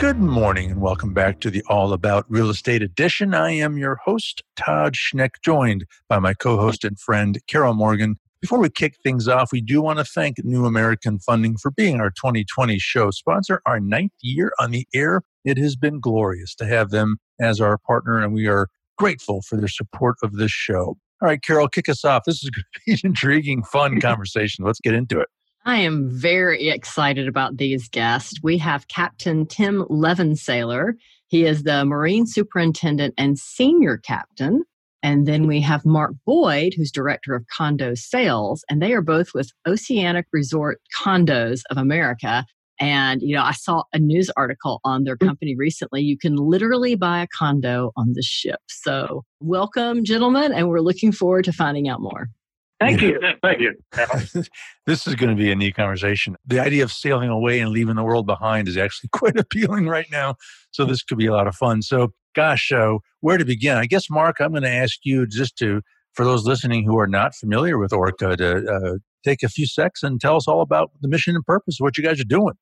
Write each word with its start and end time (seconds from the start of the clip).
Good 0.00 0.18
morning 0.18 0.70
and 0.70 0.80
welcome 0.80 1.12
back 1.12 1.40
to 1.40 1.50
the 1.50 1.62
All 1.68 1.92
About 1.92 2.24
Real 2.30 2.48
Estate 2.48 2.80
Edition. 2.80 3.34
I 3.34 3.50
am 3.50 3.76
your 3.76 3.96
host, 3.96 4.42
Todd 4.56 4.94
Schneck, 4.94 5.32
joined 5.44 5.84
by 6.08 6.18
my 6.18 6.32
co 6.32 6.56
host 6.56 6.84
and 6.84 6.98
friend, 6.98 7.38
Carol 7.46 7.74
Morgan. 7.74 8.16
Before 8.40 8.58
we 8.58 8.70
kick 8.70 8.94
things 9.04 9.28
off, 9.28 9.52
we 9.52 9.60
do 9.60 9.82
want 9.82 9.98
to 9.98 10.04
thank 10.06 10.42
New 10.42 10.64
American 10.64 11.18
Funding 11.18 11.58
for 11.58 11.70
being 11.70 12.00
our 12.00 12.08
2020 12.08 12.78
show 12.78 13.10
sponsor, 13.10 13.60
our 13.66 13.78
ninth 13.78 14.14
year 14.22 14.52
on 14.58 14.70
the 14.70 14.88
air. 14.94 15.20
It 15.44 15.58
has 15.58 15.76
been 15.76 16.00
glorious 16.00 16.54
to 16.54 16.66
have 16.66 16.88
them 16.88 17.18
as 17.38 17.60
our 17.60 17.76
partner, 17.76 18.20
and 18.20 18.32
we 18.32 18.46
are 18.46 18.68
grateful 18.96 19.42
for 19.42 19.58
their 19.58 19.68
support 19.68 20.16
of 20.22 20.32
this 20.32 20.50
show. 20.50 20.96
All 21.20 21.28
right, 21.28 21.42
Carol, 21.42 21.68
kick 21.68 21.90
us 21.90 22.06
off. 22.06 22.22
This 22.24 22.42
is 22.42 22.48
going 22.48 22.64
to 22.74 22.80
be 22.86 22.92
an 22.92 23.00
intriguing, 23.04 23.64
fun 23.64 24.00
conversation. 24.00 24.64
Let's 24.64 24.80
get 24.80 24.94
into 24.94 25.20
it. 25.20 25.28
I 25.66 25.76
am 25.76 26.08
very 26.10 26.70
excited 26.70 27.28
about 27.28 27.58
these 27.58 27.88
guests. 27.88 28.40
We 28.42 28.56
have 28.58 28.88
Captain 28.88 29.46
Tim 29.46 29.84
Levensaler. 29.90 30.94
He 31.28 31.44
is 31.44 31.64
the 31.64 31.84
Marine 31.84 32.26
Superintendent 32.26 33.12
and 33.18 33.38
Senior 33.38 33.98
Captain. 33.98 34.64
And 35.02 35.26
then 35.26 35.46
we 35.46 35.60
have 35.60 35.84
Mark 35.84 36.12
Boyd, 36.26 36.74
who's 36.76 36.90
Director 36.90 37.34
of 37.34 37.44
Condo 37.54 37.94
Sales, 37.94 38.64
and 38.70 38.82
they 38.82 38.92
are 38.92 39.02
both 39.02 39.34
with 39.34 39.50
Oceanic 39.66 40.26
Resort 40.32 40.80
Condos 40.98 41.60
of 41.70 41.76
America. 41.76 42.44
And, 42.78 43.20
you 43.20 43.34
know, 43.34 43.42
I 43.42 43.52
saw 43.52 43.82
a 43.92 43.98
news 43.98 44.30
article 44.36 44.80
on 44.84 45.04
their 45.04 45.16
company 45.16 45.54
recently. 45.56 46.00
You 46.00 46.16
can 46.16 46.36
literally 46.36 46.94
buy 46.94 47.22
a 47.22 47.26
condo 47.26 47.92
on 47.96 48.14
the 48.14 48.22
ship. 48.22 48.60
So, 48.68 49.24
welcome, 49.40 50.04
gentlemen, 50.04 50.52
and 50.52 50.68
we're 50.70 50.80
looking 50.80 51.12
forward 51.12 51.44
to 51.44 51.52
finding 51.52 51.88
out 51.88 52.00
more. 52.00 52.28
Thank 52.82 53.02
you. 53.02 53.20
Thank 53.42 53.60
you. 53.60 53.74
this 54.86 55.06
is 55.06 55.14
going 55.14 55.28
to 55.28 55.36
be 55.36 55.50
a 55.50 55.54
neat 55.54 55.74
conversation. 55.74 56.36
The 56.46 56.60
idea 56.60 56.82
of 56.82 56.90
sailing 56.90 57.28
away 57.28 57.60
and 57.60 57.70
leaving 57.70 57.96
the 57.96 58.02
world 58.02 58.26
behind 58.26 58.68
is 58.68 58.78
actually 58.78 59.10
quite 59.12 59.38
appealing 59.38 59.86
right 59.86 60.06
now. 60.10 60.36
So 60.70 60.86
this 60.86 61.02
could 61.02 61.18
be 61.18 61.26
a 61.26 61.32
lot 61.32 61.46
of 61.46 61.54
fun. 61.54 61.82
So, 61.82 62.14
gosh, 62.34 62.72
uh, 62.72 62.94
where 63.20 63.36
to 63.36 63.44
begin? 63.44 63.76
I 63.76 63.84
guess, 63.84 64.08
Mark, 64.08 64.36
I'm 64.40 64.52
going 64.52 64.62
to 64.62 64.70
ask 64.70 65.00
you 65.04 65.26
just 65.26 65.58
to, 65.58 65.82
for 66.14 66.24
those 66.24 66.46
listening 66.46 66.86
who 66.86 66.98
are 66.98 67.06
not 67.06 67.34
familiar 67.34 67.76
with 67.76 67.92
Orca, 67.92 68.34
to 68.38 68.72
uh, 68.72 68.96
take 69.24 69.42
a 69.42 69.48
few 69.50 69.66
secs 69.66 70.02
and 70.02 70.18
tell 70.18 70.36
us 70.36 70.48
all 70.48 70.62
about 70.62 70.90
the 71.02 71.08
mission 71.08 71.34
and 71.34 71.44
purpose 71.44 71.78
of 71.80 71.84
what 71.84 71.98
you 71.98 72.02
guys 72.02 72.18
are 72.18 72.24
doing. 72.24 72.54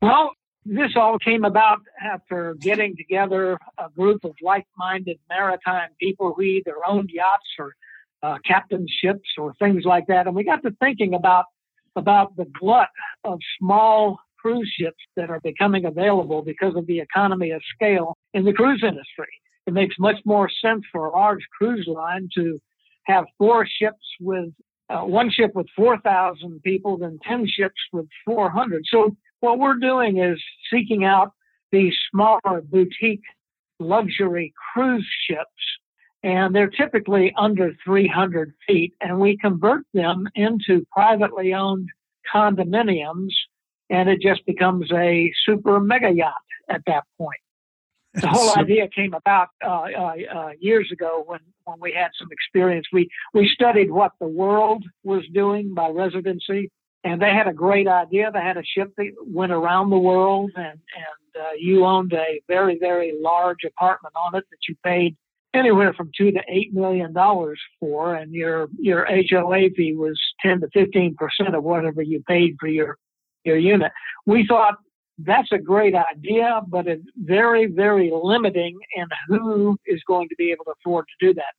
Well, 0.00 0.32
this 0.64 0.90
all 0.96 1.18
came 1.18 1.44
about 1.44 1.78
after 2.02 2.56
getting 2.60 2.96
together 2.96 3.58
a 3.78 3.88
group 3.90 4.24
of 4.24 4.32
like-minded 4.42 5.18
maritime 5.28 5.90
people 6.00 6.34
who 6.34 6.42
either 6.42 6.74
owned 6.84 7.10
yachts 7.12 7.48
or 7.60 7.74
uh, 8.22 8.38
captain 8.46 8.86
ships 9.02 9.28
or 9.38 9.54
things 9.54 9.84
like 9.84 10.06
that. 10.08 10.26
And 10.26 10.36
we 10.36 10.44
got 10.44 10.62
to 10.62 10.70
thinking 10.80 11.14
about 11.14 11.46
about 11.94 12.34
the 12.36 12.46
glut 12.58 12.88
of 13.24 13.38
small 13.58 14.18
cruise 14.38 14.70
ships 14.78 14.98
that 15.16 15.30
are 15.30 15.40
becoming 15.40 15.84
available 15.84 16.42
because 16.42 16.74
of 16.74 16.86
the 16.86 16.98
economy 16.98 17.50
of 17.50 17.60
scale 17.74 18.16
in 18.34 18.44
the 18.44 18.52
cruise 18.52 18.82
industry. 18.82 19.28
It 19.66 19.74
makes 19.74 19.94
much 19.98 20.16
more 20.24 20.48
sense 20.64 20.82
for 20.90 21.06
a 21.06 21.12
large 21.12 21.42
cruise 21.56 21.86
line 21.86 22.28
to 22.36 22.58
have 23.04 23.24
four 23.38 23.66
ships 23.66 24.04
with 24.20 24.50
uh, 24.88 25.02
one 25.02 25.30
ship 25.30 25.52
with 25.54 25.66
4,000 25.76 26.60
people 26.62 26.98
than 26.98 27.18
10 27.26 27.46
ships 27.46 27.80
with 27.92 28.06
400. 28.24 28.84
So 28.90 29.16
what 29.40 29.58
we're 29.58 29.78
doing 29.78 30.18
is 30.18 30.38
seeking 30.72 31.04
out 31.04 31.32
these 31.70 31.94
smaller 32.12 32.62
boutique 32.62 33.22
luxury 33.78 34.52
cruise 34.72 35.08
ships 35.28 35.48
and 36.22 36.54
they're 36.54 36.70
typically 36.70 37.32
under 37.36 37.72
300 37.84 38.52
feet, 38.66 38.94
and 39.00 39.18
we 39.18 39.36
convert 39.36 39.84
them 39.92 40.28
into 40.34 40.86
privately 40.92 41.52
owned 41.52 41.88
condominiums, 42.32 43.30
and 43.90 44.08
it 44.08 44.20
just 44.20 44.44
becomes 44.46 44.90
a 44.92 45.32
super 45.44 45.80
mega 45.80 46.10
yacht 46.10 46.34
at 46.68 46.82
that 46.86 47.04
point. 47.18 47.40
The 48.14 48.28
whole 48.28 48.54
idea 48.58 48.88
came 48.88 49.14
about 49.14 49.48
uh, 49.64 49.68
uh, 49.68 50.14
uh, 50.34 50.50
years 50.60 50.90
ago 50.92 51.24
when, 51.26 51.40
when 51.64 51.80
we 51.80 51.92
had 51.92 52.10
some 52.18 52.28
experience. 52.30 52.86
We 52.92 53.08
we 53.32 53.48
studied 53.48 53.90
what 53.90 54.12
the 54.20 54.28
world 54.28 54.84
was 55.02 55.24
doing 55.32 55.72
by 55.72 55.88
ResidenSea, 55.88 56.68
and 57.04 57.22
they 57.22 57.30
had 57.30 57.48
a 57.48 57.54
great 57.54 57.88
idea. 57.88 58.30
They 58.30 58.40
had 58.40 58.58
a 58.58 58.64
ship 58.64 58.92
that 58.98 59.12
went 59.26 59.50
around 59.50 59.88
the 59.88 59.98
world, 59.98 60.50
and 60.56 60.66
and 60.66 61.42
uh, 61.42 61.52
you 61.58 61.86
owned 61.86 62.12
a 62.12 62.42
very 62.48 62.78
very 62.78 63.14
large 63.18 63.64
apartment 63.64 64.14
on 64.14 64.34
it 64.34 64.44
that 64.50 64.58
you 64.68 64.76
paid 64.84 65.16
anywhere 65.54 65.92
from 65.92 66.10
two 66.16 66.32
to 66.32 66.40
eight 66.48 66.72
million 66.72 67.12
dollars 67.12 67.60
for, 67.80 68.14
and 68.14 68.32
your 68.32 68.68
your 68.78 69.06
HOA 69.06 69.70
fee 69.76 69.94
was 69.94 70.20
ten 70.40 70.60
to 70.60 70.68
fifteen 70.72 71.14
percent 71.14 71.54
of 71.54 71.64
whatever 71.64 72.02
you 72.02 72.22
paid 72.28 72.56
for 72.58 72.68
your 72.68 72.96
your 73.44 73.56
unit. 73.56 73.92
We 74.26 74.46
thought 74.46 74.76
that's 75.18 75.52
a 75.52 75.58
great 75.58 75.94
idea, 75.94 76.62
but 76.68 76.86
it's 76.86 77.04
very 77.16 77.66
very 77.66 78.10
limiting 78.12 78.78
in 78.96 79.06
who 79.28 79.78
is 79.86 80.02
going 80.06 80.28
to 80.28 80.36
be 80.36 80.50
able 80.52 80.64
to 80.64 80.72
afford 80.80 81.06
to 81.06 81.26
do 81.26 81.34
that. 81.34 81.54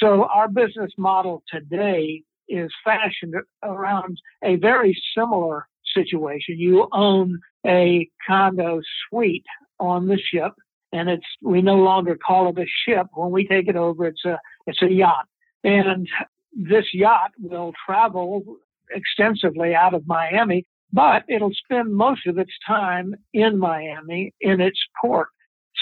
So 0.00 0.24
our 0.24 0.48
business 0.48 0.90
model 0.98 1.42
today 1.50 2.22
is 2.48 2.70
fashioned 2.84 3.34
around 3.62 4.18
a 4.44 4.56
very 4.56 4.96
similar 5.16 5.66
situation. 5.94 6.58
You 6.58 6.88
own 6.92 7.40
a 7.66 8.08
condo 8.26 8.80
suite 9.08 9.46
on 9.78 10.06
the 10.06 10.18
ship 10.18 10.52
and 10.96 11.08
it's 11.10 11.26
we 11.42 11.60
no 11.62 11.76
longer 11.76 12.16
call 12.16 12.48
it 12.48 12.58
a 12.58 12.66
ship. 12.84 13.06
When 13.14 13.30
we 13.30 13.46
take 13.46 13.68
it 13.68 13.76
over, 13.76 14.06
it's 14.06 14.24
a 14.24 14.38
it's 14.66 14.82
a 14.82 14.90
yacht, 14.90 15.26
and 15.62 16.08
this 16.52 16.86
yacht 16.94 17.32
will 17.38 17.72
travel 17.84 18.42
extensively 18.90 19.74
out 19.74 19.94
of 19.94 20.06
Miami, 20.06 20.64
but 20.92 21.24
it'll 21.28 21.52
spend 21.52 21.94
most 21.94 22.26
of 22.26 22.38
its 22.38 22.52
time 22.66 23.14
in 23.34 23.58
Miami 23.58 24.32
in 24.40 24.60
its 24.60 24.78
port. 25.00 25.28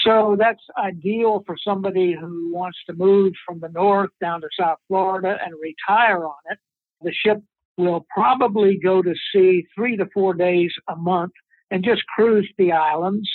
So 0.03 0.35
that's 0.37 0.61
ideal 0.77 1.43
for 1.45 1.55
somebody 1.63 2.13
who 2.19 2.53
wants 2.53 2.77
to 2.87 2.93
move 2.93 3.33
from 3.45 3.59
the 3.59 3.69
north 3.69 4.09
down 4.19 4.41
to 4.41 4.49
South 4.59 4.77
Florida 4.87 5.37
and 5.43 5.53
retire 5.61 6.25
on 6.25 6.35
it. 6.49 6.59
The 7.01 7.13
ship 7.13 7.41
will 7.77 8.05
probably 8.13 8.77
go 8.77 9.01
to 9.01 9.13
sea 9.31 9.65
three 9.73 9.95
to 9.97 10.07
four 10.13 10.33
days 10.33 10.71
a 10.89 10.95
month 10.95 11.33
and 11.71 11.83
just 11.83 12.03
cruise 12.07 12.49
the 12.57 12.73
islands 12.73 13.29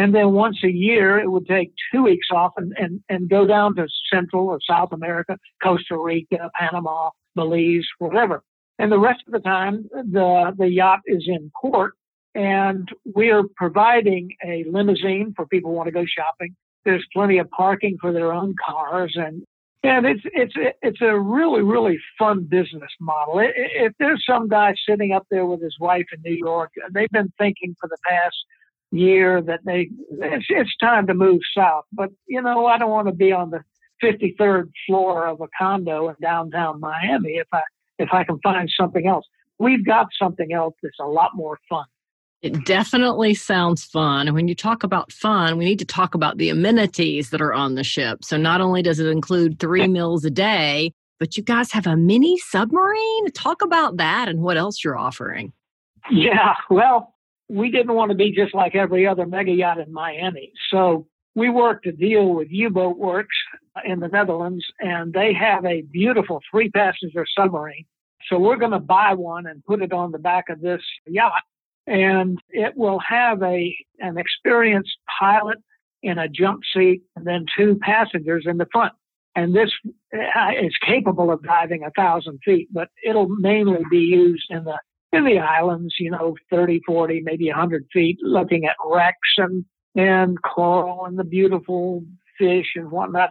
and 0.00 0.14
then 0.14 0.32
once 0.32 0.56
a 0.64 0.70
year, 0.70 1.18
it 1.18 1.30
would 1.30 1.46
take 1.46 1.74
two 1.92 2.04
weeks 2.04 2.28
off 2.34 2.54
and, 2.56 2.72
and, 2.78 3.02
and 3.10 3.28
go 3.28 3.46
down 3.46 3.76
to 3.76 3.86
Central 4.10 4.48
or 4.48 4.58
South 4.66 4.92
America, 4.92 5.36
Costa 5.62 5.98
Rica, 5.98 6.50
Panama, 6.58 7.10
Belize, 7.34 7.86
whatever. 7.98 8.42
And 8.78 8.90
the 8.90 8.98
rest 8.98 9.20
of 9.26 9.34
the 9.34 9.40
time, 9.40 9.90
the, 9.92 10.54
the 10.56 10.68
yacht 10.68 11.00
is 11.04 11.24
in 11.26 11.52
port 11.60 11.92
and 12.34 12.88
we're 13.04 13.42
providing 13.56 14.30
a 14.42 14.64
limousine 14.70 15.34
for 15.36 15.46
people 15.46 15.70
who 15.70 15.76
want 15.76 15.88
to 15.88 15.92
go 15.92 16.06
shopping. 16.06 16.56
There's 16.86 17.04
plenty 17.12 17.36
of 17.36 17.50
parking 17.50 17.98
for 18.00 18.10
their 18.10 18.32
own 18.32 18.54
cars 18.66 19.12
and 19.16 19.42
and 19.82 20.04
it's 20.04 20.22
it's 20.24 20.52
it's 20.82 21.00
a 21.00 21.18
really 21.18 21.62
really 21.62 21.98
fun 22.18 22.44
business 22.44 22.90
model. 23.00 23.40
If 23.40 23.94
there's 23.98 24.22
some 24.28 24.48
guy 24.48 24.74
sitting 24.86 25.12
up 25.12 25.26
there 25.30 25.46
with 25.46 25.62
his 25.62 25.76
wife 25.80 26.06
in 26.14 26.20
New 26.22 26.36
York, 26.36 26.70
they've 26.92 27.08
been 27.10 27.32
thinking 27.38 27.74
for 27.80 27.88
the 27.88 27.96
past 28.06 28.36
year 28.90 29.40
that 29.42 29.60
they 29.64 29.90
it's, 30.10 30.46
it's 30.48 30.76
time 30.80 31.06
to 31.06 31.14
move 31.14 31.40
south. 31.56 31.84
But 31.92 32.10
you 32.26 32.42
know, 32.42 32.66
I 32.66 32.78
don't 32.78 32.90
want 32.90 33.08
to 33.08 33.14
be 33.14 33.32
on 33.32 33.50
the 33.50 33.60
53rd 34.02 34.70
floor 34.86 35.26
of 35.26 35.40
a 35.40 35.48
condo 35.58 36.08
in 36.08 36.16
downtown 36.20 36.80
Miami 36.80 37.34
if 37.34 37.48
I 37.52 37.62
if 37.98 38.08
I 38.12 38.24
can 38.24 38.38
find 38.42 38.70
something 38.78 39.06
else. 39.06 39.26
We've 39.58 39.84
got 39.84 40.06
something 40.18 40.52
else 40.52 40.74
that's 40.82 40.98
a 41.00 41.06
lot 41.06 41.32
more 41.34 41.58
fun. 41.68 41.84
It 42.42 42.64
definitely 42.64 43.34
sounds 43.34 43.84
fun. 43.84 44.26
And 44.26 44.34
when 44.34 44.48
you 44.48 44.54
talk 44.54 44.82
about 44.82 45.12
fun, 45.12 45.58
we 45.58 45.66
need 45.66 45.78
to 45.80 45.84
talk 45.84 46.14
about 46.14 46.38
the 46.38 46.48
amenities 46.48 47.28
that 47.30 47.42
are 47.42 47.52
on 47.52 47.74
the 47.74 47.84
ship. 47.84 48.24
So 48.24 48.38
not 48.38 48.62
only 48.62 48.80
does 48.80 48.98
it 48.98 49.06
include 49.06 49.58
three 49.58 49.86
meals 49.86 50.24
a 50.24 50.30
day, 50.30 50.94
but 51.18 51.36
you 51.36 51.42
guys 51.42 51.70
have 51.72 51.86
a 51.86 51.98
mini 51.98 52.38
submarine. 52.38 53.30
Talk 53.32 53.60
about 53.60 53.98
that 53.98 54.30
and 54.30 54.40
what 54.40 54.56
else 54.56 54.82
you're 54.82 54.96
offering. 54.96 55.52
Yeah, 56.10 56.54
well, 56.70 57.14
we 57.50 57.70
didn't 57.70 57.94
want 57.94 58.10
to 58.10 58.16
be 58.16 58.30
just 58.30 58.54
like 58.54 58.74
every 58.74 59.06
other 59.06 59.26
mega 59.26 59.50
yacht 59.50 59.78
in 59.78 59.92
Miami. 59.92 60.52
So 60.70 61.06
we 61.34 61.50
worked 61.50 61.86
a 61.86 61.92
deal 61.92 62.34
with 62.34 62.48
U-Boat 62.50 62.98
Worx 62.98 63.26
in 63.84 64.00
the 64.00 64.08
Netherlands, 64.08 64.64
and 64.78 65.12
they 65.12 65.32
have 65.32 65.64
a 65.64 65.82
beautiful 65.82 66.40
three 66.50 66.70
passenger 66.70 67.26
submarine. 67.36 67.86
So 68.28 68.38
we're 68.38 68.56
going 68.56 68.72
to 68.72 68.78
buy 68.80 69.14
one 69.14 69.46
and 69.46 69.64
put 69.64 69.82
it 69.82 69.92
on 69.92 70.12
the 70.12 70.18
back 70.18 70.48
of 70.48 70.60
this 70.60 70.82
yacht, 71.06 71.42
and 71.86 72.38
it 72.50 72.76
will 72.76 73.00
have 73.00 73.42
a 73.42 73.76
an 73.98 74.18
experienced 74.18 74.96
pilot 75.18 75.58
in 76.02 76.18
a 76.18 76.28
jump 76.28 76.62
seat 76.72 77.02
and 77.16 77.26
then 77.26 77.46
two 77.56 77.78
passengers 77.80 78.44
in 78.46 78.56
the 78.58 78.66
front. 78.72 78.92
And 79.36 79.54
this 79.54 79.70
uh, 80.14 80.50
is 80.60 80.74
capable 80.84 81.30
of 81.30 81.42
diving 81.42 81.84
a 81.84 81.90
thousand 81.90 82.40
feet, 82.44 82.68
but 82.72 82.88
it'll 83.04 83.28
mainly 83.28 83.84
be 83.90 83.98
used 83.98 84.46
in 84.50 84.64
the 84.64 84.78
in 85.12 85.24
the 85.24 85.38
islands, 85.38 85.94
you 85.98 86.10
know, 86.10 86.36
30, 86.50 86.80
40, 86.86 87.22
maybe 87.24 87.48
100 87.48 87.86
feet, 87.92 88.18
looking 88.22 88.64
at 88.64 88.76
wrecks 88.84 89.16
and, 89.38 89.64
and 89.96 90.40
coral 90.42 91.06
and 91.06 91.18
the 91.18 91.24
beautiful 91.24 92.04
fish 92.38 92.66
and 92.76 92.90
whatnot. 92.90 93.30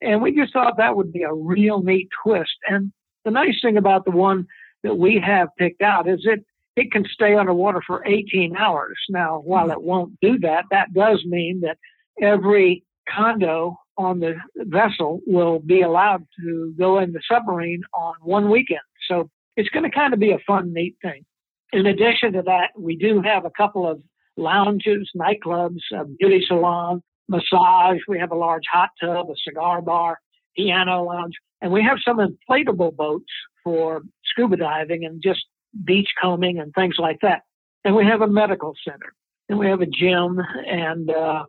And 0.00 0.20
we 0.20 0.34
just 0.34 0.52
thought 0.52 0.76
that 0.76 0.96
would 0.96 1.12
be 1.12 1.22
a 1.22 1.32
real 1.32 1.82
neat 1.82 2.08
twist. 2.22 2.56
And 2.68 2.92
the 3.24 3.30
nice 3.30 3.60
thing 3.62 3.76
about 3.76 4.04
the 4.04 4.10
one 4.10 4.46
that 4.82 4.96
we 4.96 5.22
have 5.24 5.48
picked 5.58 5.82
out 5.82 6.08
is 6.08 6.20
it 6.24 6.44
it 6.76 6.90
can 6.90 7.04
stay 7.12 7.36
underwater 7.36 7.80
for 7.86 8.04
18 8.04 8.56
hours. 8.56 8.98
Now, 9.08 9.40
while 9.44 9.70
it 9.70 9.80
won't 9.80 10.18
do 10.20 10.38
that, 10.40 10.64
that 10.72 10.92
does 10.92 11.24
mean 11.24 11.60
that 11.60 11.78
every 12.20 12.84
condo 13.08 13.76
on 13.96 14.18
the 14.18 14.34
vessel 14.56 15.20
will 15.24 15.60
be 15.60 15.82
allowed 15.82 16.26
to 16.40 16.74
go 16.76 16.98
in 16.98 17.12
the 17.12 17.20
submarine 17.30 17.82
on 17.96 18.14
one 18.22 18.50
weekend. 18.50 18.80
So 19.08 19.30
it's 19.56 19.68
going 19.70 19.84
to 19.84 19.90
kind 19.90 20.12
of 20.12 20.20
be 20.20 20.32
a 20.32 20.38
fun, 20.46 20.72
neat 20.72 20.96
thing. 21.02 21.24
In 21.72 21.86
addition 21.86 22.32
to 22.34 22.42
that, 22.42 22.70
we 22.78 22.96
do 22.96 23.20
have 23.22 23.44
a 23.44 23.50
couple 23.50 23.88
of 23.88 24.00
lounges, 24.36 25.10
nightclubs, 25.16 25.80
a 25.92 26.04
beauty 26.04 26.44
salon, 26.46 27.02
massage. 27.28 27.98
We 28.08 28.18
have 28.18 28.32
a 28.32 28.36
large 28.36 28.64
hot 28.72 28.90
tub, 29.00 29.28
a 29.30 29.34
cigar 29.46 29.82
bar, 29.82 30.18
piano 30.56 31.04
lounge, 31.04 31.34
and 31.60 31.72
we 31.72 31.82
have 31.82 31.98
some 32.04 32.18
inflatable 32.18 32.96
boats 32.96 33.32
for 33.62 34.02
scuba 34.24 34.56
diving 34.56 35.04
and 35.04 35.22
just 35.22 35.44
beach 35.84 36.10
combing 36.20 36.58
and 36.58 36.72
things 36.74 36.96
like 36.98 37.18
that. 37.22 37.42
And 37.84 37.94
we 37.94 38.04
have 38.06 38.22
a 38.22 38.28
medical 38.28 38.74
center, 38.86 39.12
and 39.48 39.58
we 39.58 39.66
have 39.66 39.80
a 39.80 39.86
gym, 39.86 40.40
and 40.66 41.10
uh, 41.10 41.44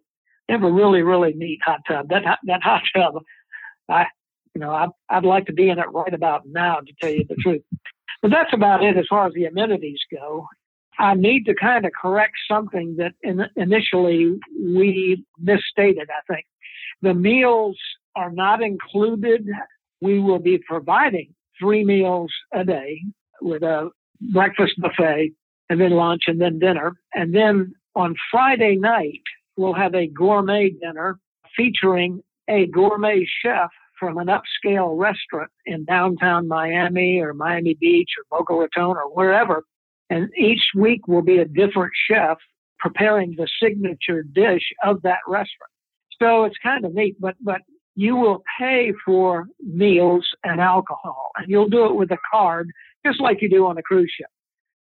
we 0.48 0.54
have 0.54 0.63
a 0.63 0.72
really, 0.72 1.01
really 1.01 1.34
neat 1.34 1.60
hot 1.63 1.81
tub. 1.88 2.10
That 2.10 2.24
that 2.46 2.63
hot 2.63 2.81
tub, 2.96 3.22
I, 3.90 4.06
you 4.54 4.62
know, 4.62 4.72
I, 4.72 4.88
I'd 5.10 5.24
like 5.24 5.46
to 5.48 5.54
be 5.54 5.69
in 5.69 5.80
it 5.80 5.92
right 5.92 6.13
about 6.13 6.44
now, 6.46 6.80
to 6.80 6.94
tell 7.00 7.12
you 7.12 7.25
the 7.28 7.36
truth. 7.36 7.62
But 8.22 8.32
that's 8.32 8.54
about 8.54 8.84
it 8.84 8.98
as 8.98 9.06
far 9.10 9.28
as 9.28 9.34
the 9.34 9.46
amenities 9.46 10.00
go. 10.12 10.48
I 10.98 11.14
need 11.14 11.46
to 11.46 11.56
kind 11.56 11.86
of 11.86 11.92
correct 12.00 12.34
something 12.50 12.96
that 12.98 13.14
in, 13.22 13.42
initially 13.56 14.40
we 14.58 15.24
misstated, 15.40 16.10
I 16.10 16.34
think. 16.34 16.46
The 17.02 17.14
meals 17.14 17.78
are 18.16 18.32
not 18.32 18.62
included. 18.62 19.46
We 20.02 20.20
will 20.20 20.40
be 20.40 20.58
providing 20.58 21.34
three 21.60 21.84
meals 21.84 22.32
a 22.54 22.64
day 22.64 23.02
with 23.42 23.64
a 23.64 23.90
breakfast 24.34 24.74
buffet 24.78 25.34
and 25.70 25.82
then 25.82 25.92
lunch 25.92 26.24
and 26.28 26.40
then 26.40 26.60
dinner. 26.60 26.94
And 27.14 27.36
then 27.36 27.74
on 27.96 28.16
Friday 28.32 28.78
night, 28.78 29.22
we'll 29.58 29.74
have 29.74 29.96
a 29.96 30.08
gourmet 30.08 30.70
dinner 30.70 31.20
featuring 31.56 32.22
a 32.50 32.68
gourmet 32.68 33.26
chef 33.42 33.70
from 34.00 34.18
an 34.18 34.28
upscale 34.28 34.98
restaurant 34.98 35.52
in 35.66 35.86
downtown 35.86 36.48
Miami 36.48 37.20
or 37.20 37.34
Miami 37.34 37.76
Beach 37.80 38.10
or 38.18 38.40
Boca 38.40 38.54
Raton 38.54 38.98
or 38.98 39.14
wherever. 39.14 39.64
And 40.10 40.30
each 40.38 40.62
week 40.76 41.08
will 41.08 41.22
be 41.22 41.38
a 41.38 41.46
different 41.46 41.94
chef 42.10 42.38
preparing 42.80 43.36
the 43.38 43.48
signature 43.62 44.24
dish 44.24 44.64
of 44.84 45.02
that 45.04 45.20
restaurant. 45.28 45.72
So 46.22 46.44
it's 46.44 46.58
kind 46.62 46.86
of 46.86 46.94
neat, 46.94 47.16
but, 47.20 47.36
but 47.42 47.62
you 47.96 48.16
will 48.16 48.44
pay 48.60 48.94
for 49.06 49.48
meals 49.60 50.28
and 50.44 50.62
alcohol 50.62 51.32
and 51.38 51.50
you'll 51.50 51.70
do 51.70 51.86
it 51.86 51.96
with 51.96 52.12
a 52.12 52.18
card 52.32 52.70
just 53.06 53.22
like 53.22 53.42
you 53.42 53.50
do 53.50 53.66
on 53.66 53.78
a 53.78 53.82
cruise 53.82 54.12
ship. 54.16 54.28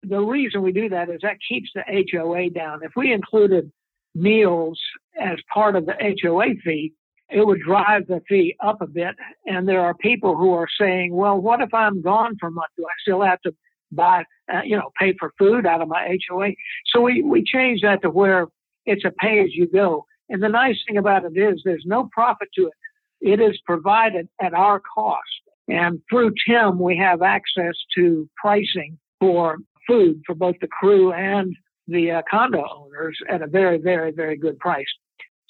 The 0.02 0.20
reason 0.20 0.62
we 0.62 0.72
do 0.72 0.88
that 0.88 1.10
is 1.10 1.20
that 1.22 1.36
keeps 1.46 1.70
the 1.74 1.82
HOA 1.86 2.50
down. 2.50 2.80
If 2.82 2.92
we 2.96 3.12
included 3.12 3.70
meals 4.14 4.80
as 5.20 5.38
part 5.52 5.76
of 5.76 5.86
the 5.86 5.94
HOA 6.22 6.54
fee, 6.64 6.92
it 7.30 7.46
would 7.46 7.60
drive 7.60 8.06
the 8.06 8.20
fee 8.28 8.56
up 8.64 8.80
a 8.80 8.86
bit. 8.86 9.14
And 9.46 9.68
there 9.68 9.80
are 9.80 9.94
people 9.94 10.36
who 10.36 10.52
are 10.52 10.68
saying, 10.78 11.14
well, 11.14 11.38
what 11.40 11.60
if 11.60 11.72
I'm 11.72 12.02
gone 12.02 12.36
for 12.38 12.48
a 12.48 12.50
month? 12.50 12.70
Do 12.76 12.84
I 12.84 12.94
still 13.02 13.22
have 13.22 13.40
to 13.42 13.54
buy, 13.92 14.24
uh, 14.52 14.62
you 14.64 14.76
know, 14.76 14.90
pay 14.98 15.14
for 15.18 15.32
food 15.38 15.66
out 15.66 15.80
of 15.80 15.88
my 15.88 16.16
HOA? 16.28 16.50
So 16.86 17.00
we, 17.00 17.22
we 17.22 17.44
changed 17.44 17.84
that 17.84 18.02
to 18.02 18.10
where 18.10 18.46
it's 18.86 19.04
a 19.04 19.10
pay 19.10 19.40
as 19.40 19.50
you 19.52 19.68
go. 19.68 20.06
And 20.28 20.42
the 20.42 20.48
nice 20.48 20.76
thing 20.86 20.96
about 20.96 21.24
it 21.24 21.36
is 21.36 21.62
there's 21.64 21.84
no 21.86 22.08
profit 22.12 22.48
to 22.56 22.66
it. 22.66 22.72
It 23.20 23.40
is 23.40 23.60
provided 23.66 24.28
at 24.40 24.54
our 24.54 24.80
cost. 24.80 25.20
And 25.68 26.00
through 26.10 26.32
Tim, 26.48 26.78
we 26.78 26.96
have 26.96 27.22
access 27.22 27.74
to 27.96 28.28
pricing 28.36 28.98
for 29.20 29.58
food 29.86 30.22
for 30.26 30.34
both 30.34 30.56
the 30.60 30.68
crew 30.68 31.12
and 31.12 31.54
the 31.86 32.10
uh, 32.10 32.22
condo 32.30 32.64
owners 32.76 33.18
at 33.28 33.42
a 33.42 33.46
very, 33.46 33.78
very, 33.78 34.12
very 34.12 34.36
good 34.36 34.58
price. 34.58 34.86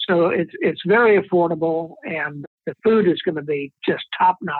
So 0.08 0.26
it's 0.28 0.52
it's 0.60 0.80
very 0.86 1.20
affordable, 1.20 1.94
and 2.04 2.44
the 2.66 2.74
food 2.82 3.06
is 3.08 3.20
going 3.24 3.36
to 3.36 3.42
be 3.42 3.72
just 3.86 4.04
top 4.18 4.36
notch. 4.42 4.56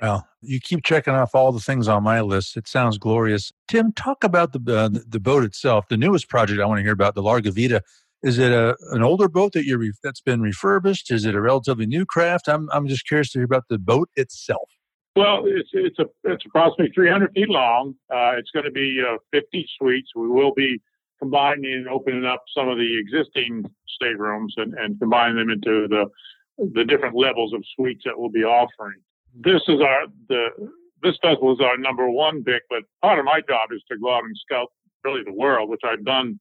Well, 0.00 0.28
you 0.42 0.60
keep 0.60 0.84
checking 0.84 1.14
off 1.14 1.34
all 1.34 1.52
the 1.52 1.60
things 1.60 1.88
on 1.88 2.02
my 2.02 2.20
list. 2.20 2.56
It 2.56 2.68
sounds 2.68 2.98
glorious. 2.98 3.50
Tim, 3.66 3.92
talk 3.92 4.24
about 4.24 4.52
the 4.52 4.76
uh, 4.76 4.90
the 5.06 5.20
boat 5.20 5.44
itself. 5.44 5.88
The 5.88 5.96
newest 5.96 6.28
project 6.28 6.60
I 6.60 6.66
want 6.66 6.78
to 6.78 6.82
hear 6.82 6.92
about, 6.92 7.14
the 7.14 7.22
Larga 7.22 7.50
Vida. 7.50 7.82
Is 8.22 8.38
it 8.38 8.52
a 8.52 8.76
an 8.90 9.02
older 9.02 9.28
boat 9.28 9.52
that 9.52 9.64
you're 9.64 9.82
that's 10.02 10.20
been 10.20 10.42
refurbished? 10.42 11.10
Is 11.10 11.24
it 11.24 11.34
a 11.34 11.40
relatively 11.40 11.86
new 11.86 12.04
craft? 12.04 12.48
I'm 12.48 12.68
I'm 12.72 12.86
just 12.88 13.06
curious 13.06 13.30
to 13.32 13.38
hear 13.38 13.44
about 13.44 13.64
the 13.70 13.78
boat 13.78 14.10
itself. 14.16 14.68
Well, 15.14 15.44
it's 15.46 15.70
it's 15.72 15.98
a 15.98 16.04
it's 16.24 16.44
approximately 16.44 16.92
300 16.94 17.32
feet 17.32 17.48
long. 17.48 17.94
Uh, 18.12 18.32
it's 18.36 18.50
going 18.50 18.66
to 18.66 18.70
be 18.70 19.02
uh, 19.02 19.16
50 19.32 19.66
suites. 19.78 20.10
We 20.14 20.28
will 20.28 20.52
be 20.54 20.80
combining 21.18 21.72
and 21.72 21.88
opening 21.88 22.24
up 22.24 22.44
some 22.54 22.68
of 22.68 22.78
the 22.78 22.98
existing 22.98 23.64
staterooms 23.88 24.54
and, 24.56 24.74
and 24.74 24.98
combining 24.98 25.36
them 25.36 25.50
into 25.50 25.88
the 25.88 26.06
the 26.72 26.84
different 26.84 27.14
levels 27.14 27.52
of 27.52 27.62
suites 27.74 28.02
that 28.06 28.18
we'll 28.18 28.30
be 28.30 28.44
offering. 28.44 28.98
This 29.34 29.62
is 29.68 29.80
our 29.80 30.06
the 30.28 30.48
this 31.02 31.16
vessel 31.22 31.52
is 31.52 31.60
our 31.60 31.76
number 31.76 32.08
one 32.08 32.42
pick, 32.42 32.62
but 32.70 32.82
part 33.02 33.18
of 33.18 33.24
my 33.24 33.40
job 33.48 33.70
is 33.72 33.82
to 33.90 33.98
go 33.98 34.14
out 34.14 34.24
and 34.24 34.36
scout 34.36 34.68
really 35.04 35.22
the 35.24 35.32
world, 35.32 35.68
which 35.68 35.82
I've 35.84 36.04
done 36.04 36.40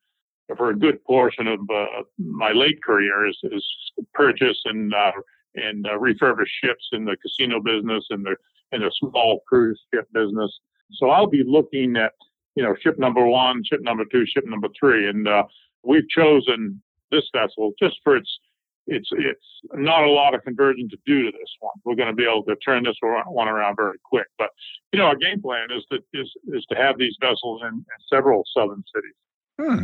for 0.58 0.70
a 0.70 0.76
good 0.76 1.04
portion 1.04 1.48
of 1.48 1.60
uh, 1.74 2.04
my 2.18 2.52
late 2.52 2.82
career 2.84 3.28
is, 3.28 3.38
is 3.44 3.66
purchase 4.14 4.60
and 4.66 4.94
uh, 4.94 5.12
and 5.56 5.88
uh, 5.88 5.98
refurbish 5.98 6.48
ships 6.64 6.90
in 6.92 7.06
the 7.06 7.16
casino 7.18 7.60
business 7.60 8.06
and 8.10 8.26
the 8.26 8.36
and 8.72 8.82
the 8.84 8.92
small 9.00 9.42
cruise 9.48 9.82
ship 9.94 10.08
business. 10.14 10.52
So 10.94 11.10
I'll 11.10 11.28
be 11.28 11.44
looking 11.46 11.96
at 11.98 12.14
you 12.56 12.64
know, 12.64 12.76
ship 12.82 12.98
number 12.98 13.26
one, 13.26 13.64
ship 13.64 13.82
number 13.82 14.04
two, 14.12 14.26
ship 14.26 14.46
number 14.46 14.68
three, 14.80 15.08
and 15.08 15.28
uh, 15.28 15.44
we've 15.84 16.08
chosen 16.10 16.82
this 17.12 17.24
vessel 17.34 17.74
just 17.80 17.96
for 18.04 18.16
its 18.16 18.40
it's 18.88 19.10
it's 19.14 19.46
not 19.74 20.04
a 20.04 20.10
lot 20.10 20.36
of 20.36 20.44
conversion 20.44 20.88
to 20.90 20.98
do 21.06 21.24
to 21.24 21.32
this 21.32 21.50
one. 21.60 21.74
We're 21.84 21.96
going 21.96 22.10
to 22.10 22.14
be 22.16 22.24
able 22.24 22.44
to 22.44 22.56
turn 22.58 22.84
this 22.84 22.96
one 23.02 23.48
around 23.48 23.76
very 23.76 23.98
quick. 24.04 24.28
But 24.38 24.50
you 24.94 25.00
know, 25.00 25.06
our 25.06 25.16
game 25.16 25.42
plan 25.42 25.68
is 25.76 25.84
to 25.92 25.98
is 26.14 26.32
is 26.54 26.66
to 26.72 26.76
have 26.78 26.98
these 26.98 27.16
vessels 27.20 27.62
in, 27.64 27.74
in 27.74 27.84
several 28.14 28.44
southern 28.56 28.84
cities. 28.94 29.16
Hmm. 29.60 29.84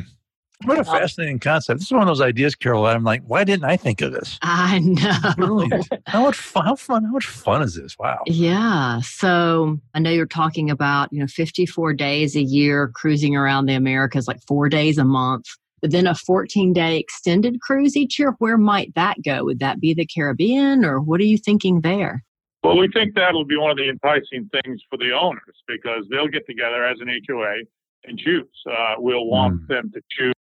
What 0.65 0.80
a 0.80 0.84
fascinating 0.84 1.39
concept. 1.39 1.80
This 1.80 1.88
is 1.88 1.91
one 1.91 2.01
of 2.01 2.08
those 2.08 2.22
ideas, 2.22 2.56
Carol. 2.56 2.86
I'm 2.86 3.03
like, 3.03 3.24
why 3.25 3.44
didn't 3.44 3.65
I 3.65 3.77
think 3.77 4.01
of 4.01 4.12
this? 4.12 4.38
I 4.41 4.80
know. 4.80 5.34
Brilliant. 5.36 5.88
how 6.06 6.24
much 6.24 6.36
fun, 6.36 6.65
how 6.65 6.75
fun, 6.75 7.03
how 7.03 7.12
much 7.12 7.25
fun 7.25 7.62
is 7.62 7.75
this? 7.75 7.98
Wow. 7.98 8.22
Yeah. 8.27 9.01
So 9.01 9.80
I 9.94 10.00
know 10.00 10.12
you're 10.12 10.25
talking 10.25 10.70
about, 10.70 11.12
you 11.12 11.20
know, 11.20 11.27
54 11.27 11.94
days 11.94 12.36
a 12.36 12.41
year 12.41 12.89
cruising 12.89 13.36
around 13.36 13.65
the 13.65 13.74
Americas, 13.74 14.27
like 14.27 14.41
four 14.48 14.70
days 14.70 14.98
a 14.98 15.06
month, 15.06 15.46
but 15.82 15.91
then 15.91 16.08
a 16.08 16.15
14 16.15 16.74
day 16.74 16.98
extended 16.98 17.60
cruise 17.62 17.98
each 17.98 18.20
year. 18.20 18.36
Where 18.38 18.58
might 18.58 18.94
that 18.96 19.18
go? 19.24 19.46
Would 19.46 19.60
that 19.60 19.80
be 19.80 19.94
the 19.94 20.06
Caribbean 20.06 20.86
or 20.86 21.01
what 21.01 21.20
are 21.20 21.25
you 21.25 21.38
thinking 21.38 21.82
there? 21.82 22.24
Well, 22.63 22.77
we 22.77 22.88
think 22.89 23.15
that'll 23.15 23.46
be 23.46 23.58
one 23.58 23.72
of 23.72 23.77
the 23.77 23.89
enticing 23.89 24.48
things 24.50 24.82
for 24.89 24.98
the 24.98 25.12
owners 25.12 25.56
because 25.68 26.06
they'll 26.12 26.27
get 26.27 26.46
together 26.46 26.86
as 26.86 27.00
an 27.00 27.08
HOA 27.27 27.56
and 28.03 28.20
choose. 28.20 28.46
Uh, 28.70 28.96
we'll 28.98 29.25
want 29.25 29.63
mm. 29.63 29.68
them 29.68 29.91
to 29.94 30.01
choose 30.12 30.34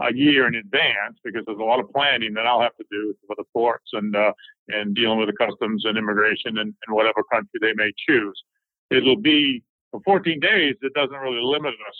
a 0.00 0.14
year 0.14 0.46
in 0.46 0.54
advance 0.54 1.18
because 1.22 1.42
there's 1.46 1.58
a 1.58 1.62
lot 1.62 1.80
of 1.80 1.90
planning 1.92 2.32
that 2.34 2.46
I'll 2.46 2.62
have 2.62 2.76
to 2.76 2.84
do 2.90 3.14
for 3.26 3.36
the 3.36 3.44
ports 3.52 3.90
and 3.92 4.16
uh, 4.16 4.32
and 4.68 4.94
dealing 4.94 5.18
with 5.18 5.28
the 5.28 5.36
customs 5.36 5.84
and 5.84 5.98
immigration 5.98 6.58
and, 6.58 6.74
and 6.86 6.96
whatever 6.96 7.22
country 7.30 7.60
they 7.60 7.74
may 7.74 7.92
choose. 8.08 8.42
It'll 8.90 9.20
be 9.20 9.62
for 9.90 10.00
14 10.04 10.40
days. 10.40 10.76
It 10.80 10.94
doesn't 10.94 11.16
really 11.16 11.42
limit 11.42 11.74
us. 11.88 11.98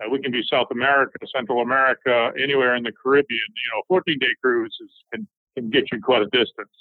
Uh, 0.00 0.10
we 0.10 0.20
can 0.20 0.32
be 0.32 0.42
South 0.50 0.68
America, 0.70 1.18
Central 1.34 1.60
America, 1.62 2.32
anywhere 2.40 2.74
in 2.74 2.82
the 2.82 2.92
Caribbean. 2.92 3.48
You 3.48 3.76
know, 3.76 3.82
14 3.88 4.18
day 4.18 4.34
cruises 4.42 4.90
can 5.12 5.26
can 5.56 5.70
get 5.70 5.84
you 5.92 6.00
quite 6.00 6.22
a 6.22 6.26
distance. 6.26 6.74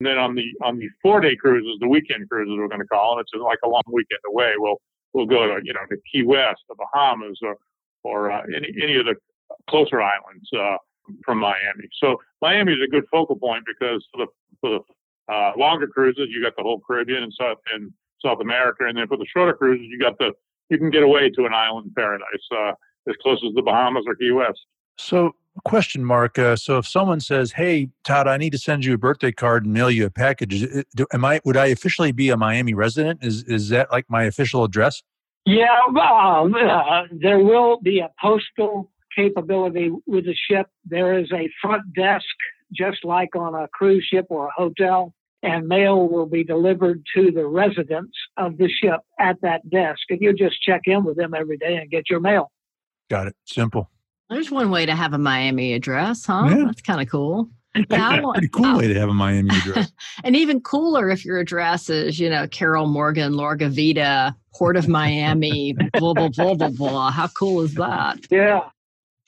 And 0.00 0.06
then 0.06 0.16
on 0.16 0.34
the 0.34 0.44
on 0.62 0.78
the 0.78 0.88
four 1.02 1.20
day 1.20 1.36
cruises, 1.36 1.78
the 1.80 1.88
weekend 1.88 2.28
cruises 2.30 2.54
we're 2.56 2.68
going 2.68 2.80
to 2.80 2.86
call 2.86 3.16
them. 3.16 3.20
It's 3.20 3.32
like 3.42 3.58
a 3.64 3.68
long 3.68 3.82
weekend 3.92 4.20
away. 4.30 4.52
We'll 4.56 4.80
we'll 5.12 5.26
go 5.26 5.46
to 5.46 5.60
you 5.64 5.72
know 5.72 5.84
to 5.90 5.96
Key 6.10 6.22
West, 6.22 6.62
the 6.68 6.76
Bahamas, 6.76 7.38
or 7.42 7.56
or 8.04 8.30
uh, 8.30 8.42
any 8.54 8.72
any 8.82 8.96
of 8.96 9.06
the 9.06 9.16
closer 9.68 10.00
islands 10.00 10.48
uh, 10.58 10.76
from 11.24 11.38
Miami. 11.38 11.88
So 12.00 12.16
Miami 12.42 12.72
is 12.72 12.78
a 12.86 12.90
good 12.90 13.04
focal 13.10 13.36
point 13.36 13.64
because 13.66 14.06
for 14.12 14.24
the, 14.24 14.26
for 14.60 14.70
the 14.70 15.32
uh, 15.32 15.52
longer 15.56 15.86
cruises, 15.86 16.28
you 16.30 16.42
got 16.42 16.54
the 16.56 16.62
whole 16.62 16.80
Caribbean 16.86 17.22
and 17.22 17.32
South 17.38 17.58
and 17.74 17.92
South 18.24 18.40
America, 18.40 18.84
and 18.86 18.96
then 18.96 19.06
for 19.06 19.16
the 19.16 19.26
shorter 19.26 19.52
cruises, 19.52 19.86
you 19.88 19.98
got 19.98 20.18
the 20.18 20.32
you 20.70 20.78
can 20.78 20.90
get 20.90 21.02
away 21.02 21.30
to 21.30 21.46
an 21.46 21.54
island 21.54 21.92
paradise 21.96 22.26
uh, 22.54 22.72
as 23.08 23.14
close 23.22 23.42
as 23.46 23.54
the 23.54 23.62
Bahamas 23.62 24.04
or 24.06 24.14
Key 24.16 24.32
West. 24.32 24.60
So 24.98 25.32
Question 25.64 26.04
mark. 26.04 26.38
Uh, 26.38 26.56
so 26.56 26.78
if 26.78 26.86
someone 26.86 27.20
says, 27.20 27.52
"Hey, 27.52 27.90
Todd, 28.04 28.28
I 28.28 28.36
need 28.36 28.50
to 28.50 28.58
send 28.58 28.84
you 28.84 28.94
a 28.94 28.98
birthday 28.98 29.32
card 29.32 29.64
and 29.64 29.74
mail 29.74 29.90
you 29.90 30.06
a 30.06 30.10
package," 30.10 30.64
do, 30.94 31.06
am 31.12 31.24
I 31.24 31.40
would 31.44 31.56
I 31.56 31.66
officially 31.66 32.12
be 32.12 32.30
a 32.30 32.36
Miami 32.36 32.74
resident? 32.74 33.24
Is 33.24 33.42
is 33.44 33.68
that 33.70 33.90
like 33.90 34.06
my 34.08 34.24
official 34.24 34.62
address? 34.62 35.02
Yeah, 35.46 35.66
um, 35.88 36.54
uh, 36.54 37.04
there 37.10 37.40
will 37.40 37.80
be 37.80 37.98
a 37.98 38.10
postal 38.20 38.90
capability 39.22 39.90
with 40.06 40.24
the 40.26 40.34
ship. 40.48 40.66
There 40.84 41.18
is 41.18 41.30
a 41.32 41.48
front 41.60 41.82
desk, 41.94 42.24
just 42.72 43.04
like 43.04 43.34
on 43.34 43.54
a 43.54 43.66
cruise 43.72 44.06
ship 44.10 44.26
or 44.30 44.46
a 44.46 44.52
hotel, 44.56 45.14
and 45.42 45.66
mail 45.66 46.08
will 46.08 46.26
be 46.26 46.44
delivered 46.44 47.02
to 47.14 47.30
the 47.30 47.46
residents 47.46 48.16
of 48.36 48.58
the 48.58 48.68
ship 48.68 49.00
at 49.18 49.40
that 49.42 49.68
desk. 49.70 50.00
And 50.10 50.20
you 50.20 50.32
just 50.32 50.60
check 50.62 50.82
in 50.84 51.04
with 51.04 51.16
them 51.16 51.34
every 51.34 51.56
day 51.58 51.76
and 51.76 51.90
get 51.90 52.08
your 52.10 52.20
mail. 52.20 52.50
Got 53.10 53.28
it. 53.28 53.36
Simple. 53.44 53.90
There's 54.30 54.50
one 54.50 54.70
way 54.70 54.84
to 54.86 54.94
have 54.94 55.14
a 55.14 55.18
Miami 55.18 55.72
address, 55.72 56.26
huh? 56.26 56.46
Yeah. 56.50 56.64
That's 56.66 56.82
kind 56.82 57.00
of 57.00 57.08
cool. 57.08 57.48
Yeah, 57.90 58.20
want- 58.22 58.36
Pretty 58.36 58.48
cool 58.48 58.66
I- 58.66 58.76
way 58.76 58.88
to 58.88 59.00
have 59.00 59.08
a 59.08 59.14
Miami 59.14 59.50
address. 59.56 59.90
and 60.24 60.36
even 60.36 60.60
cooler 60.60 61.08
if 61.08 61.24
your 61.24 61.38
address 61.38 61.88
is, 61.88 62.18
you 62.20 62.28
know, 62.28 62.46
Carol 62.48 62.86
Morgan, 62.86 63.34
Larga 63.34 63.68
Vida, 63.70 64.36
Port 64.54 64.76
of 64.76 64.86
Miami, 64.88 65.72
blah, 65.94 66.12
blah, 66.12 66.28
blah, 66.28 66.54
blah, 66.54 66.68
blah. 66.68 67.10
How 67.10 67.28
cool 67.28 67.62
is 67.62 67.74
that? 67.74 68.18
Yeah. 68.30 68.60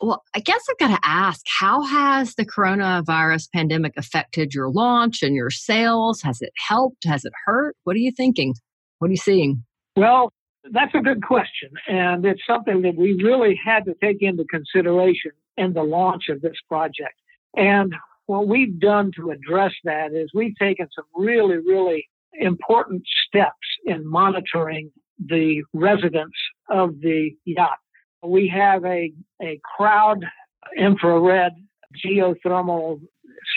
Well, 0.00 0.24
I 0.34 0.40
guess 0.40 0.64
I've 0.70 0.78
got 0.78 0.96
to 0.96 1.08
ask 1.08 1.44
how 1.46 1.82
has 1.82 2.34
the 2.34 2.46
coronavirus 2.46 3.48
pandemic 3.52 3.92
affected 3.96 4.54
your 4.54 4.70
launch 4.70 5.22
and 5.22 5.34
your 5.34 5.50
sales? 5.50 6.22
Has 6.22 6.40
it 6.40 6.52
helped? 6.68 7.04
Has 7.04 7.24
it 7.24 7.32
hurt? 7.44 7.76
What 7.84 7.96
are 7.96 8.00
you 8.00 8.12
thinking? 8.12 8.54
What 8.98 9.08
are 9.08 9.12
you 9.12 9.18
seeing? 9.18 9.62
Well, 9.96 10.32
that's 10.72 10.94
a 10.94 11.00
good 11.00 11.22
question. 11.22 11.70
And 11.86 12.24
it's 12.24 12.40
something 12.46 12.82
that 12.82 12.96
we 12.96 13.12
really 13.22 13.58
had 13.62 13.84
to 13.86 13.94
take 14.02 14.18
into 14.22 14.44
consideration 14.44 15.32
in 15.56 15.74
the 15.74 15.82
launch 15.82 16.28
of 16.28 16.40
this 16.40 16.56
project. 16.68 17.14
And 17.56 17.94
what 18.26 18.46
we've 18.46 18.78
done 18.78 19.10
to 19.16 19.30
address 19.30 19.72
that 19.84 20.12
is 20.12 20.30
we've 20.34 20.56
taken 20.56 20.88
some 20.94 21.06
really, 21.14 21.56
really 21.56 22.08
important 22.34 23.02
steps 23.26 23.66
in 23.84 24.08
monitoring 24.08 24.92
the 25.18 25.62
residents 25.74 26.36
of 26.70 27.00
the 27.00 27.30
yacht. 27.44 27.78
We 28.22 28.48
have 28.48 28.84
a, 28.84 29.12
a 29.42 29.60
crowd 29.76 30.24
infrared 30.76 31.52
geothermal 32.04 33.00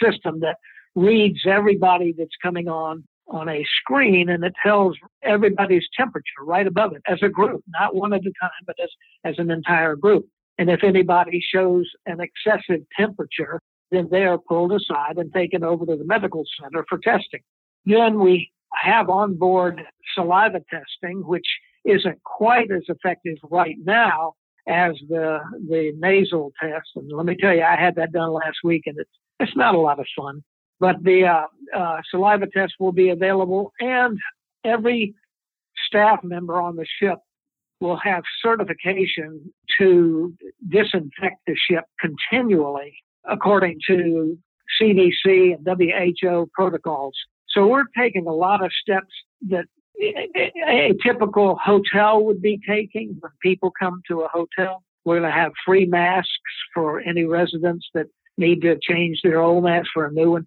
system 0.01 0.39
that 0.41 0.57
reads 0.95 1.39
everybody 1.45 2.13
that's 2.17 2.35
coming 2.41 2.67
on 2.67 3.03
on 3.27 3.47
a 3.49 3.65
screen 3.79 4.29
and 4.29 4.43
it 4.43 4.53
tells 4.63 4.97
everybody's 5.23 5.85
temperature 5.97 6.43
right 6.43 6.67
above 6.67 6.93
it 6.93 7.01
as 7.07 7.19
a 7.23 7.29
group, 7.29 7.63
not 7.67 7.95
one 7.95 8.13
at 8.13 8.19
a 8.19 8.33
time, 8.41 8.51
but 8.65 8.75
as, 8.83 8.89
as 9.23 9.35
an 9.37 9.49
entire 9.49 9.95
group. 9.95 10.25
And 10.57 10.69
if 10.69 10.83
anybody 10.83 11.41
shows 11.41 11.89
an 12.05 12.19
excessive 12.19 12.81
temperature, 12.97 13.61
then 13.91 14.07
they 14.11 14.23
are 14.23 14.37
pulled 14.37 14.73
aside 14.73 15.17
and 15.17 15.31
taken 15.33 15.63
over 15.63 15.85
to 15.85 15.95
the 15.95 16.05
medical 16.05 16.43
center 16.61 16.85
for 16.89 16.97
testing. 16.99 17.41
Then 17.85 18.19
we 18.19 18.51
have 18.73 19.09
on 19.09 19.35
board 19.35 19.81
saliva 20.13 20.61
testing, 20.69 21.21
which 21.25 21.47
isn't 21.85 22.21
quite 22.23 22.71
as 22.71 22.83
effective 22.87 23.37
right 23.49 23.75
now 23.83 24.33
as 24.67 24.93
the 25.09 25.39
the 25.69 25.93
nasal 25.97 26.51
test. 26.61 26.89
And 26.95 27.11
let 27.11 27.25
me 27.25 27.35
tell 27.39 27.53
you, 27.53 27.63
I 27.63 27.75
had 27.75 27.95
that 27.95 28.11
done 28.11 28.31
last 28.31 28.57
week, 28.63 28.83
and 28.85 28.97
it's 28.97 29.09
it's 29.39 29.55
not 29.55 29.75
a 29.75 29.79
lot 29.79 29.99
of 29.99 30.05
fun. 30.17 30.43
But 30.79 31.03
the 31.03 31.25
uh, 31.25 31.77
uh, 31.77 32.01
saliva 32.09 32.47
test 32.47 32.73
will 32.79 32.91
be 32.91 33.09
available, 33.09 33.71
and 33.79 34.17
every 34.63 35.13
staff 35.87 36.23
member 36.23 36.61
on 36.61 36.75
the 36.75 36.85
ship 36.99 37.19
will 37.79 37.97
have 37.97 38.23
certification 38.41 39.53
to 39.77 40.33
disinfect 40.69 41.37
the 41.45 41.55
ship 41.69 41.83
continually 41.99 42.93
according 43.25 43.77
to 43.87 44.37
CDC 44.81 45.55
and 45.55 45.65
WHO 45.65 46.49
protocols. 46.53 47.15
So 47.49 47.67
we're 47.67 47.83
taking 47.97 48.25
a 48.25 48.33
lot 48.33 48.63
of 48.63 48.71
steps 48.81 49.13
that 49.49 49.65
a, 49.99 50.93
typical 51.03 51.57
hotel 51.63 52.23
would 52.23 52.41
be 52.41 52.59
taking 52.67 53.17
when 53.19 53.31
people 53.41 53.71
come 53.79 54.01
to 54.07 54.21
a 54.21 54.27
hotel. 54.27 54.83
We're 55.05 55.19
going 55.19 55.31
to 55.31 55.37
have 55.37 55.51
free 55.65 55.85
masks 55.85 56.29
for 56.73 57.01
any 57.01 57.25
residents 57.25 57.87
that 57.93 58.07
need 58.37 58.61
to 58.61 58.77
change 58.81 59.19
their 59.23 59.41
old 59.41 59.63
mask 59.63 59.87
for 59.93 60.05
a 60.05 60.11
new 60.11 60.31
one 60.31 60.45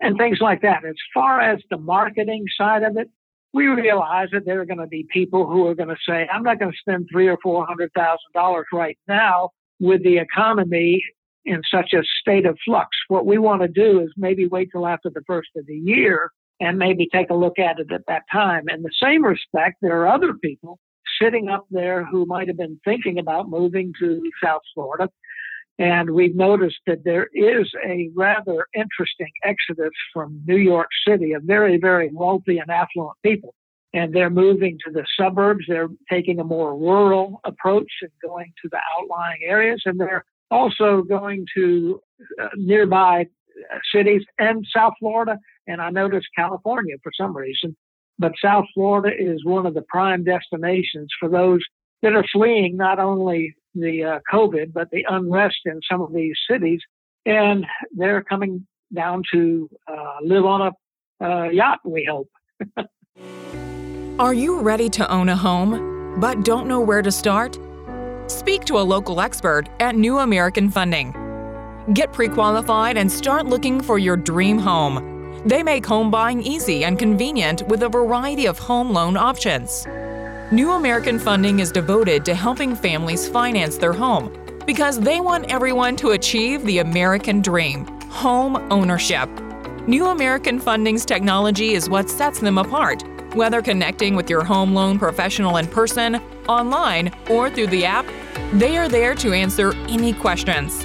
and 0.00 0.16
things 0.16 0.38
like 0.40 0.62
that. 0.62 0.84
As 0.84 0.94
far 1.12 1.40
as 1.40 1.60
the 1.70 1.78
marketing 1.78 2.44
side 2.56 2.82
of 2.82 2.96
it, 2.96 3.10
we 3.52 3.66
realize 3.66 4.28
that 4.32 4.44
there 4.44 4.60
are 4.60 4.66
going 4.66 4.78
to 4.78 4.86
be 4.86 5.06
people 5.10 5.46
who 5.46 5.66
are 5.66 5.74
going 5.74 5.88
to 5.88 5.96
say, 6.06 6.28
I'm 6.32 6.42
not 6.42 6.58
going 6.58 6.72
to 6.72 6.78
spend 6.78 7.08
three 7.10 7.28
or 7.28 7.38
four 7.42 7.66
hundred 7.66 7.92
thousand 7.94 8.32
dollars 8.34 8.66
right 8.72 8.98
now 9.08 9.50
with 9.80 10.02
the 10.02 10.18
economy 10.18 11.02
in 11.44 11.62
such 11.72 11.92
a 11.94 12.02
state 12.20 12.44
of 12.44 12.58
flux. 12.64 12.88
What 13.08 13.24
we 13.24 13.38
want 13.38 13.62
to 13.62 13.68
do 13.68 14.00
is 14.00 14.10
maybe 14.16 14.46
wait 14.46 14.68
till 14.70 14.86
after 14.86 15.08
the 15.08 15.22
first 15.26 15.48
of 15.56 15.66
the 15.66 15.74
year 15.74 16.30
and 16.60 16.78
maybe 16.78 17.08
take 17.12 17.30
a 17.30 17.34
look 17.34 17.58
at 17.58 17.78
it 17.78 17.92
at 17.92 18.06
that 18.08 18.22
time. 18.30 18.68
In 18.68 18.82
the 18.82 18.90
same 19.02 19.24
respect, 19.24 19.76
there 19.80 20.00
are 20.02 20.08
other 20.08 20.34
people 20.34 20.78
sitting 21.20 21.48
up 21.48 21.66
there 21.70 22.04
who 22.04 22.26
might 22.26 22.48
have 22.48 22.56
been 22.56 22.80
thinking 22.84 23.18
about 23.18 23.48
moving 23.48 23.92
to 24.00 24.20
South 24.42 24.62
Florida. 24.74 25.08
And 25.78 26.10
we've 26.10 26.34
noticed 26.34 26.78
that 26.86 27.04
there 27.04 27.28
is 27.32 27.70
a 27.86 28.10
rather 28.14 28.66
interesting 28.74 29.30
exodus 29.44 29.92
from 30.12 30.42
New 30.46 30.56
York 30.56 30.88
City 31.06 31.32
of 31.34 31.44
very, 31.44 31.78
very 31.78 32.10
wealthy 32.12 32.58
and 32.58 32.68
affluent 32.68 33.16
people. 33.24 33.54
And 33.94 34.12
they're 34.12 34.28
moving 34.28 34.78
to 34.84 34.92
the 34.92 35.06
suburbs. 35.18 35.64
They're 35.68 35.88
taking 36.10 36.40
a 36.40 36.44
more 36.44 36.76
rural 36.76 37.40
approach 37.44 37.90
and 38.02 38.10
going 38.20 38.52
to 38.62 38.68
the 38.70 38.80
outlying 38.98 39.40
areas. 39.44 39.80
And 39.86 39.98
they're 39.98 40.24
also 40.50 41.02
going 41.02 41.46
to 41.56 42.00
uh, 42.42 42.48
nearby 42.56 43.26
cities 43.94 44.22
and 44.38 44.64
South 44.74 44.94
Florida. 44.98 45.38
And 45.66 45.80
I 45.80 45.90
noticed 45.90 46.26
California 46.36 46.96
for 47.02 47.12
some 47.18 47.36
reason. 47.36 47.76
But 48.18 48.32
South 48.42 48.64
Florida 48.74 49.14
is 49.16 49.44
one 49.44 49.66
of 49.66 49.74
the 49.74 49.82
prime 49.82 50.24
destinations 50.24 51.08
for 51.20 51.28
those 51.28 51.60
that 52.02 52.14
are 52.14 52.24
fleeing 52.32 52.76
not 52.76 52.98
only 52.98 53.54
the 53.74 54.04
uh, 54.04 54.18
COVID, 54.32 54.72
but 54.72 54.90
the 54.90 55.04
unrest 55.08 55.58
in 55.66 55.80
some 55.90 56.00
of 56.00 56.12
these 56.12 56.36
cities. 56.50 56.80
And 57.26 57.64
they're 57.92 58.22
coming 58.22 58.66
down 58.94 59.22
to 59.32 59.68
uh, 59.86 60.16
live 60.22 60.44
on 60.44 60.72
a 61.20 61.24
uh, 61.24 61.48
yacht, 61.50 61.80
we 61.84 62.08
hope. 62.10 62.28
Are 64.18 64.34
you 64.34 64.60
ready 64.60 64.88
to 64.90 65.10
own 65.12 65.28
a 65.28 65.36
home, 65.36 66.18
but 66.18 66.44
don't 66.44 66.66
know 66.66 66.80
where 66.80 67.02
to 67.02 67.12
start? 67.12 67.58
Speak 68.26 68.64
to 68.64 68.78
a 68.78 68.80
local 68.80 69.20
expert 69.20 69.68
at 69.80 69.94
New 69.94 70.18
American 70.18 70.70
Funding. 70.70 71.27
Get 71.94 72.12
pre 72.12 72.28
qualified 72.28 72.98
and 72.98 73.10
start 73.10 73.46
looking 73.46 73.80
for 73.80 73.98
your 73.98 74.16
dream 74.16 74.58
home. 74.58 75.42
They 75.46 75.62
make 75.62 75.86
home 75.86 76.10
buying 76.10 76.42
easy 76.42 76.84
and 76.84 76.98
convenient 76.98 77.62
with 77.66 77.82
a 77.82 77.88
variety 77.88 78.44
of 78.44 78.58
home 78.58 78.90
loan 78.90 79.16
options. 79.16 79.86
New 80.52 80.72
American 80.72 81.18
Funding 81.18 81.60
is 81.60 81.72
devoted 81.72 82.26
to 82.26 82.34
helping 82.34 82.76
families 82.76 83.26
finance 83.26 83.78
their 83.78 83.94
home 83.94 84.30
because 84.66 85.00
they 85.00 85.20
want 85.20 85.50
everyone 85.50 85.96
to 85.96 86.10
achieve 86.10 86.62
the 86.66 86.78
American 86.80 87.40
dream 87.40 87.86
home 88.10 88.56
ownership. 88.70 89.30
New 89.86 90.08
American 90.08 90.60
Funding's 90.60 91.06
technology 91.06 91.72
is 91.72 91.88
what 91.88 92.10
sets 92.10 92.38
them 92.38 92.58
apart, 92.58 93.02
whether 93.34 93.62
connecting 93.62 94.14
with 94.14 94.28
your 94.28 94.44
home 94.44 94.74
loan 94.74 94.98
professional 94.98 95.56
in 95.56 95.66
person, 95.66 96.16
online, 96.48 97.14
or 97.30 97.48
through 97.48 97.68
the 97.68 97.86
app. 97.86 98.04
They 98.52 98.76
are 98.76 98.90
there 98.90 99.14
to 99.14 99.32
answer 99.32 99.72
any 99.88 100.12
questions. 100.12 100.84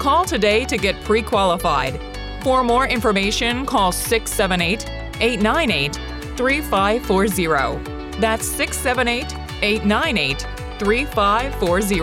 Call 0.00 0.24
today 0.24 0.64
to 0.64 0.78
get 0.78 0.98
pre 1.04 1.20
qualified. 1.20 2.00
For 2.42 2.64
more 2.64 2.88
information, 2.88 3.66
call 3.66 3.92
678 3.92 4.88
898 5.20 5.94
3540. 6.38 8.18
That's 8.18 8.46
678 8.46 9.36
898 9.62 10.46
3540. 10.78 12.00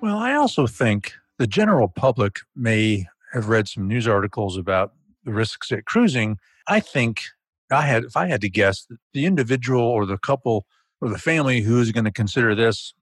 Well, 0.00 0.16
I 0.16 0.32
also 0.32 0.66
think 0.66 1.12
the 1.36 1.46
general 1.46 1.88
public 1.88 2.38
may 2.54 3.04
have 3.34 3.50
read 3.50 3.68
some 3.68 3.86
news 3.86 4.08
articles 4.08 4.56
about 4.56 4.94
the 5.24 5.32
risks 5.34 5.70
at 5.72 5.84
cruising. 5.84 6.38
I 6.68 6.80
think 6.80 7.20
I 7.70 7.82
had, 7.82 8.04
if 8.04 8.16
I 8.16 8.26
had 8.26 8.40
to 8.42 8.48
guess, 8.48 8.86
the 9.12 9.26
individual 9.26 9.82
or 9.82 10.06
the 10.06 10.18
couple 10.18 10.66
or 11.00 11.08
the 11.08 11.18
family 11.18 11.60
who 11.60 11.80
is 11.80 11.92
going 11.92 12.04
to 12.04 12.12
consider 12.12 12.54
this, 12.54 12.94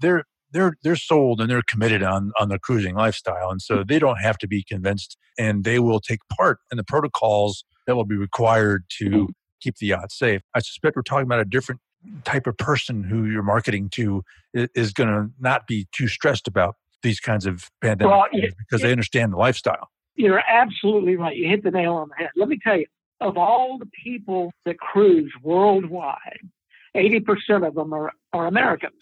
they're 0.00 0.24
they're 0.50 0.74
they're 0.82 0.96
sold 0.96 1.40
and 1.40 1.50
they're 1.50 1.62
committed 1.68 2.02
on 2.02 2.32
on 2.38 2.48
the 2.48 2.58
cruising 2.58 2.94
lifestyle, 2.94 3.50
and 3.50 3.60
so 3.60 3.78
mm. 3.78 3.88
they 3.88 3.98
don't 3.98 4.16
have 4.16 4.38
to 4.38 4.48
be 4.48 4.62
convinced, 4.62 5.16
and 5.38 5.64
they 5.64 5.78
will 5.78 6.00
take 6.00 6.20
part 6.36 6.58
in 6.72 6.78
the 6.78 6.84
protocols 6.84 7.64
that 7.86 7.96
will 7.96 8.04
be 8.04 8.16
required 8.16 8.84
to 8.98 9.10
mm-hmm. 9.10 9.24
keep 9.60 9.76
the 9.76 9.86
yacht 9.86 10.10
safe. 10.10 10.42
I 10.54 10.60
suspect 10.60 10.96
we're 10.96 11.02
talking 11.02 11.26
about 11.26 11.40
a 11.40 11.44
different 11.44 11.80
type 12.24 12.46
of 12.46 12.56
person 12.56 13.02
who 13.02 13.26
you're 13.26 13.42
marketing 13.42 13.88
to 13.90 14.22
is 14.54 14.92
going 14.92 15.08
to 15.08 15.30
not 15.38 15.66
be 15.66 15.86
too 15.92 16.08
stressed 16.08 16.48
about 16.48 16.76
these 17.02 17.20
kinds 17.20 17.46
of 17.46 17.70
pandemic 17.80 18.10
Well, 18.10 18.26
things 18.30 18.44
it- 18.44 18.54
because 18.58 18.82
they 18.82 18.92
understand 18.92 19.32
the 19.32 19.36
lifestyle. 19.36 19.88
You're 20.14 20.42
absolutely 20.48 21.14
right. 21.14 21.36
You 21.36 21.48
hit 21.48 21.62
the 21.62 21.70
nail 21.70 21.94
on 21.94 22.08
the 22.08 22.16
head. 22.16 22.30
Let 22.34 22.48
me 22.48 22.58
tell 22.62 22.76
you, 22.76 22.86
of 23.20 23.36
all 23.36 23.78
the 23.78 23.88
people 24.04 24.52
that 24.64 24.78
cruise 24.78 25.32
worldwide, 25.42 26.48
80% 26.96 27.66
of 27.66 27.74
them 27.74 27.92
are, 27.92 28.12
are 28.32 28.46
Americans. 28.46 28.94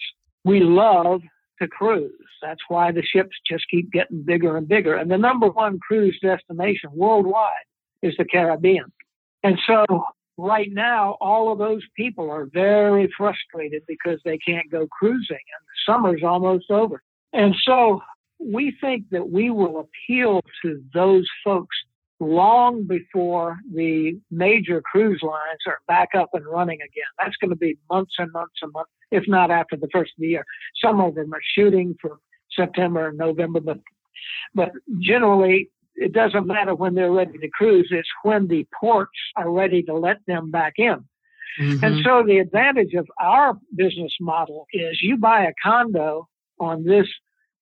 We 0.44 0.60
love 0.60 1.22
to 1.60 1.68
cruise. 1.68 2.12
That's 2.42 2.60
why 2.68 2.92
the 2.92 3.02
ships 3.02 3.36
just 3.48 3.64
keep 3.70 3.90
getting 3.92 4.22
bigger 4.22 4.56
and 4.56 4.68
bigger. 4.68 4.96
And 4.96 5.10
the 5.10 5.18
number 5.18 5.48
one 5.48 5.78
cruise 5.78 6.18
destination 6.22 6.90
worldwide 6.92 7.50
is 8.02 8.14
the 8.18 8.24
Caribbean. 8.24 8.92
And 9.42 9.58
so 9.66 10.04
right 10.36 10.70
now, 10.70 11.16
all 11.20 11.50
of 11.50 11.58
those 11.58 11.82
people 11.96 12.30
are 12.30 12.46
very 12.52 13.10
frustrated 13.16 13.82
because 13.86 14.20
they 14.24 14.38
can't 14.38 14.70
go 14.70 14.86
cruising 14.86 15.20
and 15.30 15.62
the 15.66 15.92
summer's 15.92 16.22
almost 16.22 16.70
over. 16.70 17.02
And 17.32 17.54
so 17.64 18.00
we 18.38 18.76
think 18.80 19.08
that 19.10 19.30
we 19.30 19.50
will 19.50 19.80
appeal 19.80 20.42
to 20.62 20.82
those 20.92 21.26
folks 21.42 21.76
long 22.20 22.86
before 22.86 23.58
the 23.74 24.18
major 24.30 24.80
cruise 24.82 25.20
lines 25.22 25.60
are 25.66 25.78
back 25.86 26.10
up 26.16 26.30
and 26.32 26.46
running 26.46 26.78
again. 26.80 27.04
That's 27.18 27.36
going 27.36 27.50
to 27.50 27.56
be 27.56 27.76
months 27.90 28.14
and 28.18 28.32
months 28.32 28.54
and 28.62 28.72
months, 28.72 28.90
if 29.10 29.24
not 29.26 29.50
after 29.50 29.76
the 29.76 29.88
first 29.92 30.12
of 30.16 30.20
the 30.20 30.28
year. 30.28 30.44
Some 30.82 31.00
of 31.00 31.14
them 31.14 31.32
are 31.34 31.40
shooting 31.54 31.94
for 32.00 32.18
September 32.52 33.08
and 33.08 33.18
November, 33.18 33.60
but 33.60 33.78
but 34.54 34.70
generally 34.98 35.70
it 35.94 36.12
doesn't 36.12 36.46
matter 36.46 36.74
when 36.74 36.94
they're 36.94 37.12
ready 37.12 37.38
to 37.38 37.48
cruise. 37.48 37.88
It's 37.90 38.08
when 38.22 38.48
the 38.48 38.66
ports 38.78 39.18
are 39.36 39.50
ready 39.50 39.82
to 39.84 39.94
let 39.94 40.18
them 40.26 40.50
back 40.50 40.74
in. 40.76 41.04
Mm-hmm. 41.60 41.84
And 41.84 42.04
so 42.04 42.22
the 42.26 42.38
advantage 42.38 42.94
of 42.94 43.06
our 43.20 43.54
business 43.74 44.12
model 44.20 44.66
is 44.72 44.98
you 45.02 45.16
buy 45.16 45.44
a 45.44 45.52
condo 45.62 46.28
on 46.60 46.84
this 46.84 47.06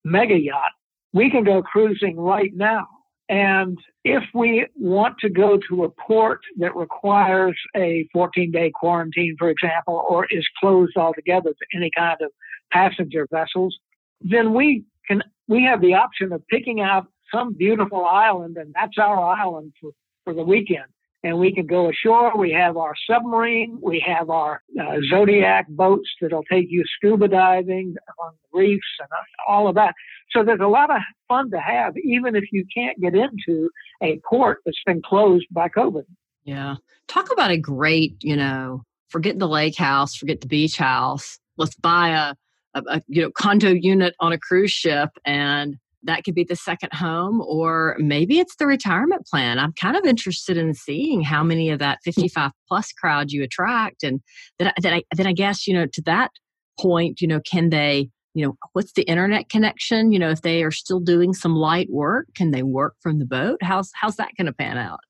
mega 0.04 0.38
yacht. 0.38 0.72
We 1.12 1.30
can 1.30 1.44
go 1.44 1.62
cruising 1.62 2.16
right 2.16 2.50
now 2.52 2.88
and 3.28 3.78
if 4.04 4.22
we 4.34 4.66
want 4.76 5.18
to 5.20 5.30
go 5.30 5.58
to 5.68 5.84
a 5.84 5.88
port 5.88 6.40
that 6.58 6.76
requires 6.76 7.56
a 7.74 8.06
14 8.12 8.50
day 8.50 8.70
quarantine, 8.74 9.36
for 9.38 9.48
example, 9.48 10.04
or 10.08 10.26
is 10.30 10.46
closed 10.60 10.96
altogether 10.96 11.50
to 11.50 11.76
any 11.76 11.90
kind 11.96 12.18
of 12.20 12.30
passenger 12.70 13.26
vessels, 13.30 13.76
then 14.20 14.52
we 14.52 14.84
can, 15.08 15.22
we 15.48 15.64
have 15.64 15.80
the 15.80 15.94
option 15.94 16.32
of 16.32 16.46
picking 16.48 16.80
out 16.80 17.06
some 17.32 17.54
beautiful 17.54 18.04
island 18.04 18.56
and 18.58 18.74
that's 18.74 18.98
our 18.98 19.18
island 19.18 19.72
for, 19.80 19.90
for 20.24 20.34
the 20.34 20.42
weekend 20.42 20.84
and 21.24 21.38
we 21.38 21.52
can 21.52 21.66
go 21.66 21.88
ashore. 21.88 22.36
We 22.36 22.52
have 22.52 22.76
our 22.76 22.94
submarine. 23.10 23.78
We 23.82 24.04
have 24.06 24.28
our 24.28 24.62
uh, 24.78 24.98
Zodiac 25.10 25.66
boats 25.70 26.08
that'll 26.20 26.44
take 26.44 26.66
you 26.68 26.84
scuba 26.96 27.28
diving 27.28 27.96
on 28.22 28.32
the 28.52 28.58
reefs 28.58 28.86
and 29.00 29.08
all 29.48 29.66
of 29.66 29.74
that. 29.74 29.94
So 30.30 30.44
there's 30.44 30.60
a 30.60 30.68
lot 30.68 30.90
of 30.90 31.00
fun 31.26 31.50
to 31.50 31.58
have, 31.58 31.96
even 31.96 32.36
if 32.36 32.44
you 32.52 32.66
can't 32.72 33.00
get 33.00 33.14
into 33.14 33.70
a 34.02 34.20
port 34.28 34.58
that's 34.66 34.80
been 34.86 35.00
closed 35.00 35.46
by 35.50 35.70
COVID. 35.70 36.04
Yeah. 36.44 36.76
Talk 37.08 37.32
about 37.32 37.50
a 37.50 37.56
great, 37.56 38.16
you 38.22 38.36
know, 38.36 38.82
forget 39.08 39.38
the 39.38 39.48
lake 39.48 39.78
house, 39.78 40.14
forget 40.14 40.42
the 40.42 40.46
beach 40.46 40.76
house. 40.76 41.38
Let's 41.56 41.74
buy 41.76 42.10
a, 42.10 42.34
a, 42.74 42.82
a 42.96 43.02
you 43.08 43.22
know 43.22 43.30
condo 43.30 43.70
unit 43.70 44.14
on 44.20 44.32
a 44.32 44.38
cruise 44.38 44.72
ship 44.72 45.08
and 45.24 45.76
that 46.04 46.24
could 46.24 46.34
be 46.34 46.44
the 46.44 46.56
second 46.56 46.92
home 46.92 47.40
or 47.42 47.96
maybe 47.98 48.38
it's 48.38 48.56
the 48.56 48.66
retirement 48.66 49.26
plan. 49.26 49.58
I'm 49.58 49.72
kind 49.72 49.96
of 49.96 50.04
interested 50.04 50.56
in 50.56 50.74
seeing 50.74 51.22
how 51.22 51.42
many 51.42 51.70
of 51.70 51.78
that 51.78 51.98
hmm. 52.04 52.10
55 52.10 52.50
plus 52.68 52.92
crowd 52.92 53.30
you 53.30 53.42
attract 53.42 54.02
and 54.02 54.20
that, 54.58 54.74
that 54.82 54.92
i 54.92 55.02
then 55.14 55.26
i 55.26 55.32
guess 55.32 55.66
you 55.66 55.74
know 55.74 55.86
to 55.92 56.02
that 56.02 56.30
point 56.78 57.20
you 57.20 57.28
know 57.28 57.40
can 57.40 57.70
they 57.70 58.08
you 58.34 58.44
know 58.44 58.56
what's 58.72 58.92
the 58.92 59.02
internet 59.02 59.48
connection? 59.48 60.12
You 60.12 60.18
know 60.18 60.30
if 60.30 60.42
they 60.42 60.62
are 60.64 60.72
still 60.72 61.00
doing 61.00 61.32
some 61.32 61.54
light 61.54 61.88
work 61.90 62.26
can 62.36 62.50
they 62.50 62.62
work 62.62 62.94
from 63.00 63.18
the 63.18 63.26
boat? 63.26 63.58
How's 63.62 63.90
how's 63.94 64.16
that 64.16 64.30
going 64.36 64.46
to 64.46 64.52
pan 64.52 64.76
out? 64.76 65.00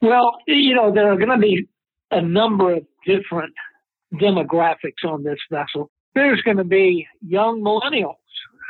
Well 0.00 0.32
you 0.46 0.74
know 0.74 0.92
there 0.92 1.12
are 1.12 1.16
going 1.16 1.30
to 1.30 1.38
be 1.38 1.66
a 2.10 2.22
number 2.22 2.76
of 2.76 2.86
different 3.04 3.52
demographics 4.14 5.04
on 5.04 5.24
this 5.24 5.40
vessel. 5.50 5.90
There's 6.14 6.40
going 6.42 6.56
to 6.56 6.64
be 6.64 7.06
young 7.20 7.60
millennials 7.62 8.14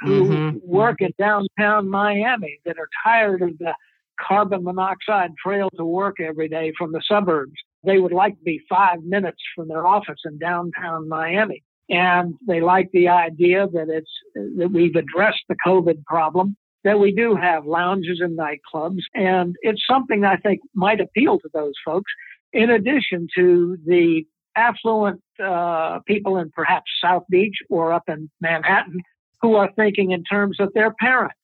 who 0.02 0.24
mm-hmm. 0.24 0.58
work 0.62 0.96
in 1.00 1.12
downtown 1.18 1.88
Miami 1.88 2.60
that 2.64 2.78
are 2.78 2.88
tired 3.04 3.42
of 3.42 3.56
the 3.58 3.74
carbon 4.20 4.64
monoxide 4.64 5.30
trail 5.42 5.68
to 5.76 5.84
work 5.84 6.16
every 6.20 6.48
day 6.48 6.72
from 6.76 6.92
the 6.92 7.02
suburbs. 7.06 7.52
They 7.84 7.98
would 7.98 8.12
like 8.12 8.36
to 8.36 8.44
be 8.44 8.60
five 8.68 9.02
minutes 9.02 9.42
from 9.54 9.68
their 9.68 9.86
office 9.86 10.20
in 10.24 10.38
downtown 10.38 11.08
Miami. 11.08 11.62
And 11.88 12.34
they 12.46 12.60
like 12.60 12.88
the 12.92 13.08
idea 13.08 13.68
that 13.72 13.88
it's, 13.88 14.10
that 14.34 14.70
we've 14.72 14.96
addressed 14.96 15.44
the 15.48 15.56
COVID 15.64 16.04
problem, 16.04 16.56
that 16.84 16.98
we 16.98 17.12
do 17.12 17.36
have 17.36 17.64
lounges 17.64 18.20
and 18.20 18.36
nightclubs. 18.36 19.02
And 19.14 19.54
it's 19.62 19.82
something 19.88 20.24
I 20.24 20.36
think 20.36 20.60
might 20.74 21.00
appeal 21.00 21.38
to 21.38 21.48
those 21.52 21.74
folks 21.84 22.10
in 22.52 22.70
addition 22.70 23.28
to 23.36 23.76
the 23.86 24.24
affluent 24.56 25.20
uh, 25.42 26.00
people 26.06 26.38
in 26.38 26.50
perhaps 26.50 26.90
South 27.02 27.24
Beach 27.30 27.56
or 27.68 27.92
up 27.92 28.04
in 28.08 28.30
Manhattan 28.40 29.00
who 29.46 29.54
are 29.54 29.70
thinking 29.76 30.10
in 30.10 30.24
terms 30.24 30.58
of 30.58 30.72
their 30.74 30.92
parents. 30.98 31.38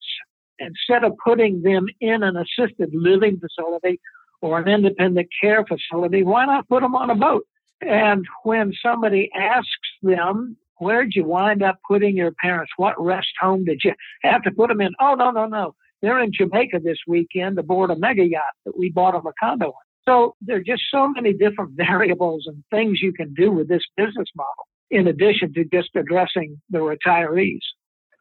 Instead 0.59 1.05
of 1.05 1.13
putting 1.23 1.61
them 1.61 1.87
in 2.01 2.21
an 2.21 2.35
assisted 2.35 2.89
living 2.93 3.39
facility 3.39 3.97
or 4.41 4.59
an 4.59 4.67
independent 4.67 5.29
care 5.39 5.65
facility, 5.65 6.21
why 6.21 6.45
not 6.45 6.67
put 6.67 6.81
them 6.81 6.95
on 6.95 7.09
a 7.09 7.15
boat? 7.15 7.45
And 7.79 8.25
when 8.43 8.73
somebody 8.83 9.29
asks 9.33 9.89
them, 10.01 10.57
Where'd 10.79 11.13
you 11.15 11.23
wind 11.23 11.63
up 11.63 11.77
putting 11.87 12.17
your 12.17 12.33
parents? 12.41 12.73
What 12.75 13.01
rest 13.01 13.29
home 13.39 13.63
did 13.63 13.79
you 13.85 13.93
have 14.23 14.41
to 14.43 14.51
put 14.51 14.67
them 14.67 14.81
in? 14.81 14.91
Oh, 14.99 15.15
no, 15.15 15.31
no, 15.31 15.45
no. 15.45 15.75
They're 16.01 16.21
in 16.21 16.31
Jamaica 16.33 16.79
this 16.83 16.97
weekend 17.07 17.57
aboard 17.57 17.89
a 17.89 17.95
mega 17.95 18.25
yacht 18.25 18.53
that 18.65 18.77
we 18.77 18.89
bought 18.89 19.13
them 19.13 19.25
a 19.25 19.31
condo 19.39 19.67
on. 19.67 19.73
So 20.05 20.35
there 20.41 20.57
are 20.57 20.63
just 20.63 20.83
so 20.91 21.07
many 21.07 21.31
different 21.31 21.71
variables 21.77 22.47
and 22.47 22.65
things 22.69 23.01
you 23.01 23.13
can 23.13 23.33
do 23.33 23.49
with 23.49 23.69
this 23.69 23.83
business 23.95 24.27
model 24.35 24.67
in 24.93 25.07
addition 25.07 25.53
to 25.53 25.63
just 25.65 25.89
addressing 25.95 26.61
the 26.69 26.79
retirees. 26.79 27.61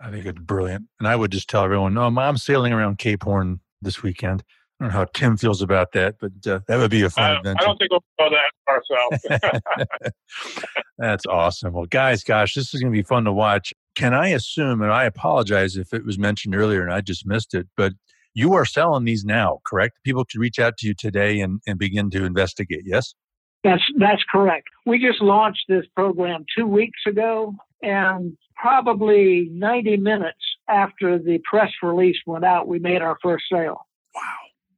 I 0.02 0.10
think 0.10 0.26
it's 0.26 0.38
brilliant. 0.38 0.86
And 0.98 1.06
I 1.06 1.14
would 1.14 1.30
just 1.30 1.48
tell 1.48 1.62
everyone, 1.62 1.94
no, 1.94 2.02
I'm 2.02 2.36
sailing 2.36 2.72
around 2.72 2.98
Cape 2.98 3.22
Horn 3.22 3.60
this 3.80 4.02
weekend. 4.02 4.42
I 4.80 4.84
don't 4.84 4.92
know 4.92 4.98
how 4.98 5.04
Tim 5.14 5.36
feels 5.36 5.62
about 5.62 5.92
that, 5.92 6.16
but 6.20 6.32
uh, 6.44 6.60
that 6.66 6.76
would 6.78 6.90
be 6.90 7.02
a 7.02 7.10
fun 7.10 7.24
I, 7.24 7.36
adventure. 7.36 7.62
I 7.62 7.66
don't 7.66 7.78
think 7.78 7.90
we'll 7.92 8.02
go 8.18 8.28
that 8.30 9.30
ourselves. 9.30 10.12
That's 10.98 11.24
awesome. 11.26 11.72
Well, 11.72 11.86
guys, 11.86 12.24
gosh, 12.24 12.54
this 12.54 12.74
is 12.74 12.80
going 12.80 12.92
to 12.92 12.96
be 12.96 13.04
fun 13.04 13.24
to 13.24 13.32
watch. 13.32 13.72
Can 13.94 14.12
I 14.12 14.28
assume, 14.28 14.82
and 14.82 14.90
I 14.90 15.04
apologize 15.04 15.76
if 15.76 15.92
it 15.92 16.04
was 16.04 16.18
mentioned 16.18 16.56
earlier 16.56 16.82
and 16.82 16.92
I 16.92 17.00
just 17.00 17.24
missed 17.24 17.54
it, 17.54 17.68
but 17.76 17.92
you 18.34 18.54
are 18.54 18.64
selling 18.64 19.04
these 19.04 19.24
now, 19.24 19.60
correct? 19.64 20.00
People 20.04 20.24
can 20.24 20.40
reach 20.40 20.58
out 20.58 20.78
to 20.78 20.86
you 20.88 20.94
today 20.94 21.38
and, 21.40 21.60
and 21.66 21.78
begin 21.78 22.10
to 22.10 22.24
investigate, 22.24 22.82
yes? 22.84 23.14
That's 23.64 23.82
that's 23.98 24.22
correct. 24.30 24.66
We 24.86 24.98
just 24.98 25.22
launched 25.22 25.64
this 25.68 25.86
program 25.94 26.44
two 26.56 26.66
weeks 26.66 27.00
ago, 27.06 27.54
and 27.82 28.36
probably 28.56 29.48
90 29.52 29.96
minutes 29.98 30.38
after 30.68 31.18
the 31.18 31.40
press 31.48 31.70
release 31.82 32.16
went 32.26 32.44
out, 32.44 32.68
we 32.68 32.78
made 32.78 33.02
our 33.02 33.16
first 33.22 33.44
sale. 33.50 33.86
Wow. 34.14 34.22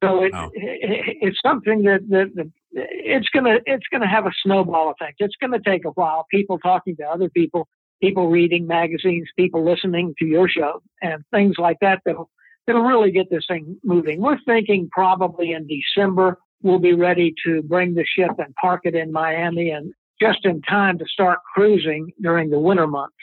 So 0.03 0.23
it, 0.23 0.33
wow. 0.33 0.51
it, 0.53 1.17
it's 1.21 1.37
something 1.43 1.83
that, 1.83 2.07
that, 2.09 2.31
that 2.35 2.51
it's 2.71 3.27
gonna 3.29 3.57
it's 3.65 3.85
gonna 3.91 4.07
have 4.07 4.25
a 4.25 4.31
snowball 4.43 4.91
effect. 4.91 5.15
It's 5.19 5.35
gonna 5.41 5.61
take 5.65 5.85
a 5.85 5.91
while. 5.91 6.25
People 6.29 6.59
talking 6.59 6.95
to 6.97 7.03
other 7.03 7.29
people, 7.29 7.67
people 8.01 8.29
reading 8.29 8.67
magazines, 8.67 9.29
people 9.37 9.65
listening 9.65 10.13
to 10.19 10.25
your 10.25 10.49
show, 10.49 10.81
and 11.01 11.23
things 11.31 11.55
like 11.57 11.77
that. 11.81 12.01
That'll 12.05 12.29
that'll 12.67 12.83
really 12.83 13.11
get 13.11 13.29
this 13.29 13.45
thing 13.47 13.77
moving. 13.83 14.21
We're 14.21 14.39
thinking 14.45 14.89
probably 14.91 15.53
in 15.53 15.67
December 15.67 16.39
we'll 16.61 16.79
be 16.79 16.93
ready 16.93 17.33
to 17.45 17.61
bring 17.63 17.93
the 17.93 18.05
ship 18.05 18.31
and 18.37 18.53
park 18.55 18.81
it 18.83 18.95
in 18.95 19.11
Miami 19.11 19.69
and 19.69 19.93
just 20.21 20.45
in 20.45 20.61
time 20.61 20.97
to 20.97 21.05
start 21.05 21.39
cruising 21.53 22.11
during 22.21 22.49
the 22.49 22.59
winter 22.59 22.87
months. 22.87 23.15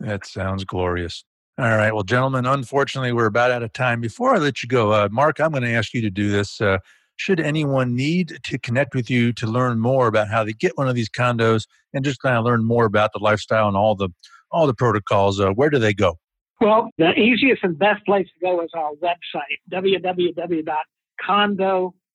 That 0.00 0.26
sounds 0.26 0.64
glorious. 0.64 1.24
All 1.58 1.76
right. 1.76 1.92
Well, 1.92 2.04
gentlemen, 2.04 2.46
unfortunately, 2.46 3.12
we're 3.12 3.26
about 3.26 3.50
out 3.50 3.62
of 3.62 3.72
time. 3.72 4.00
Before 4.00 4.34
I 4.34 4.38
let 4.38 4.62
you 4.62 4.68
go, 4.68 4.92
uh, 4.92 5.08
Mark, 5.10 5.40
I'm 5.40 5.50
going 5.50 5.64
to 5.64 5.72
ask 5.72 5.92
you 5.92 6.00
to 6.02 6.10
do 6.10 6.30
this. 6.30 6.60
Uh, 6.60 6.78
should 7.16 7.40
anyone 7.40 7.96
need 7.96 8.38
to 8.44 8.58
connect 8.58 8.94
with 8.94 9.10
you 9.10 9.32
to 9.32 9.46
learn 9.46 9.80
more 9.80 10.06
about 10.06 10.28
how 10.28 10.44
to 10.44 10.52
get 10.52 10.78
one 10.78 10.88
of 10.88 10.94
these 10.94 11.08
condos 11.10 11.66
and 11.92 12.04
just 12.04 12.20
kind 12.20 12.36
of 12.36 12.44
learn 12.44 12.64
more 12.64 12.84
about 12.84 13.12
the 13.12 13.18
lifestyle 13.18 13.66
and 13.66 13.76
all 13.76 13.96
the 13.96 14.08
all 14.50 14.66
the 14.66 14.74
protocols, 14.74 15.40
uh, 15.40 15.50
where 15.50 15.68
do 15.68 15.78
they 15.78 15.92
go? 15.92 16.18
Well, 16.60 16.90
the 16.96 17.12
easiest 17.12 17.62
and 17.62 17.78
best 17.78 18.04
place 18.06 18.26
to 18.26 18.40
go 18.40 18.62
is 18.62 18.70
our 18.74 18.92
website, 19.02 19.58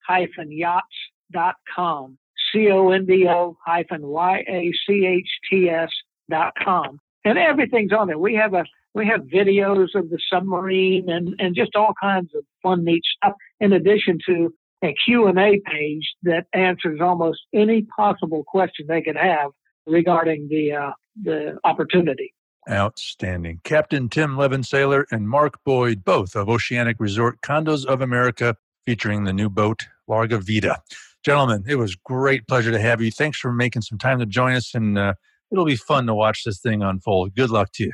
www.condo-yachts.com. 0.10 2.18
C-O-N-D-O 2.52 3.58
hyphen 3.66 4.06
Y-A-C-H-T-S 4.06 5.90
dot 6.30 6.54
com 6.64 7.00
and 7.26 7.38
everything's 7.38 7.92
on 7.92 8.08
there. 8.08 8.18
We 8.18 8.36
have 8.36 8.54
a 8.54 8.66
we 8.94 9.08
have 9.08 9.22
videos 9.22 9.96
of 9.96 10.10
the 10.10 10.20
submarine 10.32 11.10
and 11.10 11.36
and 11.40 11.56
just 11.56 11.76
all 11.76 11.94
kinds 12.02 12.30
of 12.36 12.44
fun, 12.62 12.84
neat 12.84 13.04
stuff. 13.18 13.34
In 13.60 13.74
addition 13.74 14.20
to 14.28 14.54
a 14.84 14.94
Q 15.06 15.28
and 15.28 15.40
A 15.40 15.60
page 15.66 16.08
that 16.24 16.46
answers 16.54 17.00
almost 17.02 17.40
any 17.54 17.86
possible 17.96 18.44
question 18.46 18.86
they 18.88 19.02
could 19.02 19.18
have 19.18 19.52
regarding 19.88 20.48
the 20.50 20.74
uh, 20.74 20.92
the 21.22 21.58
opportunity. 21.64 22.34
Outstanding. 22.70 23.60
Captain 23.66 24.08
Tim 24.08 24.38
Levensaler 24.38 25.04
and 25.12 25.28
Mark 25.28 25.56
Boyd, 25.66 26.06
both 26.06 26.34
of 26.34 26.48
Oceanic 26.48 26.96
Resort 26.98 27.42
Condos 27.42 27.86
of 27.86 28.00
America, 28.00 28.56
featuring 28.86 29.26
the 29.26 29.34
new 29.34 29.50
boat 29.50 29.88
Larga 30.08 30.40
Vida. 30.40 30.82
Gentlemen, 31.24 31.64
it 31.68 31.76
was 31.76 31.96
great 31.96 32.48
pleasure 32.48 32.72
to 32.72 32.80
have 32.80 33.02
you. 33.02 33.12
Thanks 33.12 33.40
for 33.40 33.52
making 33.52 33.82
some 33.84 33.98
time 33.98 34.20
to 34.20 34.26
join 34.26 34.56
us, 34.56 34.76
and 34.76 34.98
uh, 34.98 35.14
it'll 35.52 35.66
be 35.66 35.78
fun 35.78 36.06
to 36.08 36.14
watch 36.14 36.44
this 36.44 36.60
thing 36.60 36.82
unfold. 36.82 37.36
Good 37.36 37.50
luck 37.50 37.72
to 37.76 37.86
you. 37.86 37.92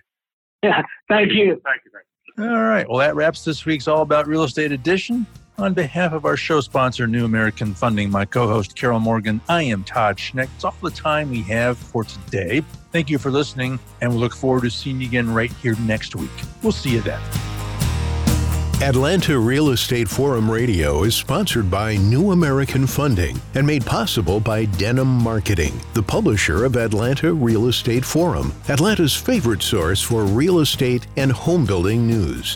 Yeah, 0.64 0.82
thank 1.08 1.32
you. 1.32 1.62
Thank 1.64 1.82
you. 1.86 2.44
All 2.44 2.64
right. 2.64 2.88
Well, 2.88 3.00
that 3.00 3.16
wraps 3.16 3.44
this 3.44 3.66
week's 3.66 3.88
All 3.88 4.02
About 4.02 4.28
Real 4.28 4.44
Estate 4.44 4.72
edition. 4.72 5.26
On 5.58 5.74
behalf 5.74 6.14
of 6.14 6.24
our 6.24 6.38
show 6.38 6.62
sponsor, 6.62 7.06
New 7.06 7.26
American 7.26 7.74
Funding, 7.74 8.10
my 8.10 8.24
co 8.24 8.48
host, 8.48 8.78
Carol 8.78 9.02
Morgan, 9.02 9.42
I 9.50 9.64
am 9.64 9.84
Todd 9.84 10.16
Schneck. 10.16 10.48
It's 10.56 10.64
all 10.64 10.74
the 10.82 10.90
time 10.90 11.30
we 11.30 11.42
have 11.42 11.78
for 11.78 12.06
today. 12.06 12.62
Thank 12.94 13.10
you 13.10 13.18
for 13.18 13.30
listening, 13.30 13.78
and 14.00 14.12
we 14.12 14.18
look 14.18 14.34
forward 14.34 14.64
to 14.64 14.70
seeing 14.70 15.02
you 15.02 15.08
again 15.08 15.34
right 15.34 15.52
here 15.52 15.76
next 15.82 16.16
week. 16.16 16.32
We'll 16.64 16.72
see 16.72 16.92
you 16.92 17.02
then. 17.02 17.20
Atlanta 18.82 19.38
Real 19.38 19.72
Estate 19.72 20.08
Forum 20.08 20.50
Radio 20.50 21.04
is 21.04 21.14
sponsored 21.14 21.70
by 21.70 21.98
New 21.98 22.32
American 22.32 22.88
Funding 22.88 23.38
and 23.54 23.68
made 23.68 23.86
possible 23.86 24.40
by 24.40 24.64
Denim 24.64 25.06
Marketing, 25.06 25.78
the 25.94 26.02
publisher 26.02 26.64
of 26.64 26.78
Atlanta 26.78 27.34
Real 27.34 27.68
Estate 27.68 28.06
Forum, 28.06 28.54
Atlanta's 28.70 29.14
favorite 29.14 29.62
source 29.62 30.02
for 30.02 30.24
real 30.24 30.60
estate 30.60 31.08
and 31.18 31.30
home 31.30 31.66
building 31.66 32.08
news. 32.08 32.56